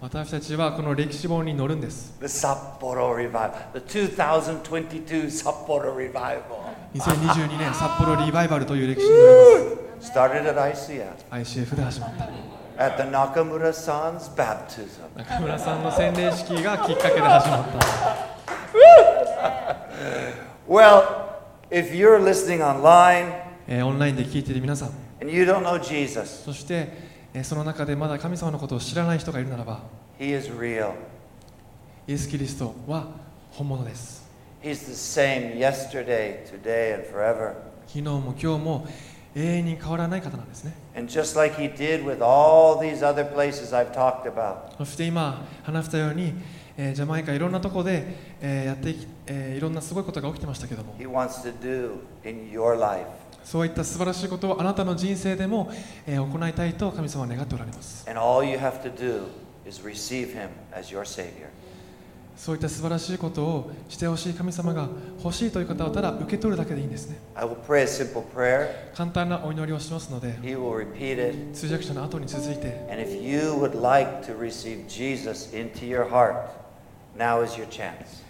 [0.00, 2.14] 私たちはこの歴史本に載るんです。
[6.94, 10.74] 2022年札幌リバイバルという歴史に乗りま Started at ICF.
[11.44, 12.28] す ICF で始まった
[12.78, 15.00] At the Nakamura san's baptism.
[15.16, 17.78] 中村さんの洗礼式がきっかけで始まった
[20.68, 21.02] Well,
[21.70, 23.32] if you're listening online
[23.66, 24.88] えーオンラインで聞いている皆さん
[25.20, 26.88] and you don't know Jesus, そして、
[27.34, 29.80] えーその中でまだ神様のことを知らない人がいるならば
[30.18, 30.92] He is real.
[32.06, 33.08] イエス・キリストは
[33.50, 34.27] 本物です
[37.86, 38.86] 昨日も今日も
[39.36, 40.74] 永遠に変わらない方なんですね。
[44.76, 46.32] そして今話したように、
[46.76, 48.04] え、ジャマイカいろんなところで、
[48.40, 48.96] えやって
[49.28, 50.96] え、いろんなすごいことが起きてましたけども。
[53.44, 55.70] そういった素晴らしいことをあなたの人生でも、
[56.04, 58.04] え、行いたいと神様は願っておられます。
[62.38, 64.88] そういった素晴らしいことをしてほしい神様が
[65.22, 68.68] 欲しいという方はただ受け取るだけでいいんですね I will pray a simple prayer.
[68.94, 71.52] 簡単なお祈りをしますので He will repeat it.
[71.52, 76.46] 通訳者の後に続いて And if you would like to receive Jesus into your heart,
[77.18, 78.22] now is your chance.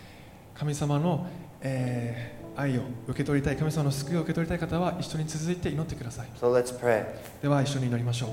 [0.55, 1.27] 神様の、
[1.61, 7.05] えー愛を受け取りたい神様の救いを受け取りたい方は一緒に続いて祈ってください So let's pray.
[7.41, 8.27] では一緒に祈りましょ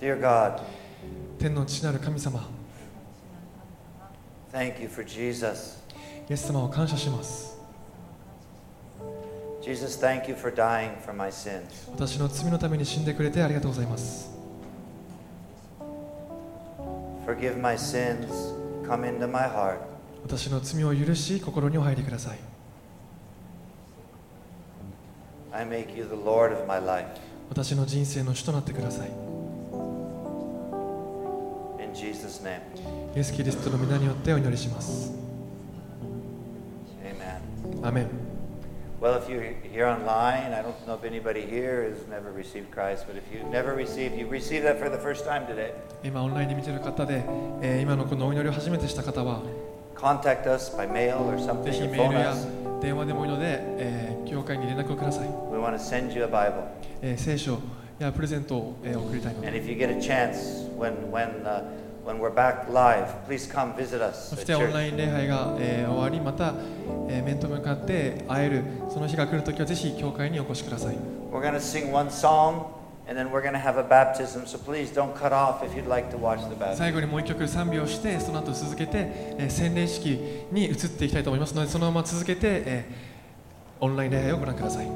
[0.00, 0.60] う Dear God,
[1.40, 2.48] 天の父なる神様
[4.54, 5.82] thank you for Jesus.
[6.30, 7.58] イエス様を感謝します
[9.60, 11.90] Jesus, thank you for dying for my sins.
[11.90, 14.30] 私の罪のために死んでくれてありがとうございます
[17.26, 18.54] Forgive my sins.
[18.86, 19.78] Come into my heart.
[20.22, 22.38] 私の罪を許し心にお入りください
[25.52, 27.08] I make you the Lord of my life.
[27.48, 29.23] 私の人生の主となってください
[31.94, 32.60] In Jesus' name.
[33.14, 35.12] イエス・キリストの皆によってお祈りします
[37.04, 37.86] Amen.
[37.86, 38.08] アメン
[39.00, 43.04] Well, if you're here online, I don't know if anybody here has never received Christ,
[43.06, 45.72] but if you've never received, you received that for the first time today.
[46.02, 47.22] 今オンラインで見ている方で、
[47.62, 49.42] えー今のこのお祈りを初めてした方は
[49.94, 52.34] Contact us by mail or ぜ something, ひ or メールや.
[52.80, 56.64] 電話でもいいので、えー教会に連絡をください、We want to send you a Bible.
[57.02, 57.58] えー聖書
[58.00, 61.62] やプレゼントを、えー送りたいの And で if you get a chance, when, when, uh,
[64.12, 66.54] そしてオンライン礼拝が、え、終わり、また、
[67.08, 70.96] え、面と向かって会える、その日が来るときはぜひ教会にお越しください。
[76.76, 82.84] 最後にもう1曲賛美をして、その後続けて、えー、洗礼式に移っていきたいと思いますので、そのまま続けて、え、
[83.80, 84.86] オンライン礼拝をご覧ください。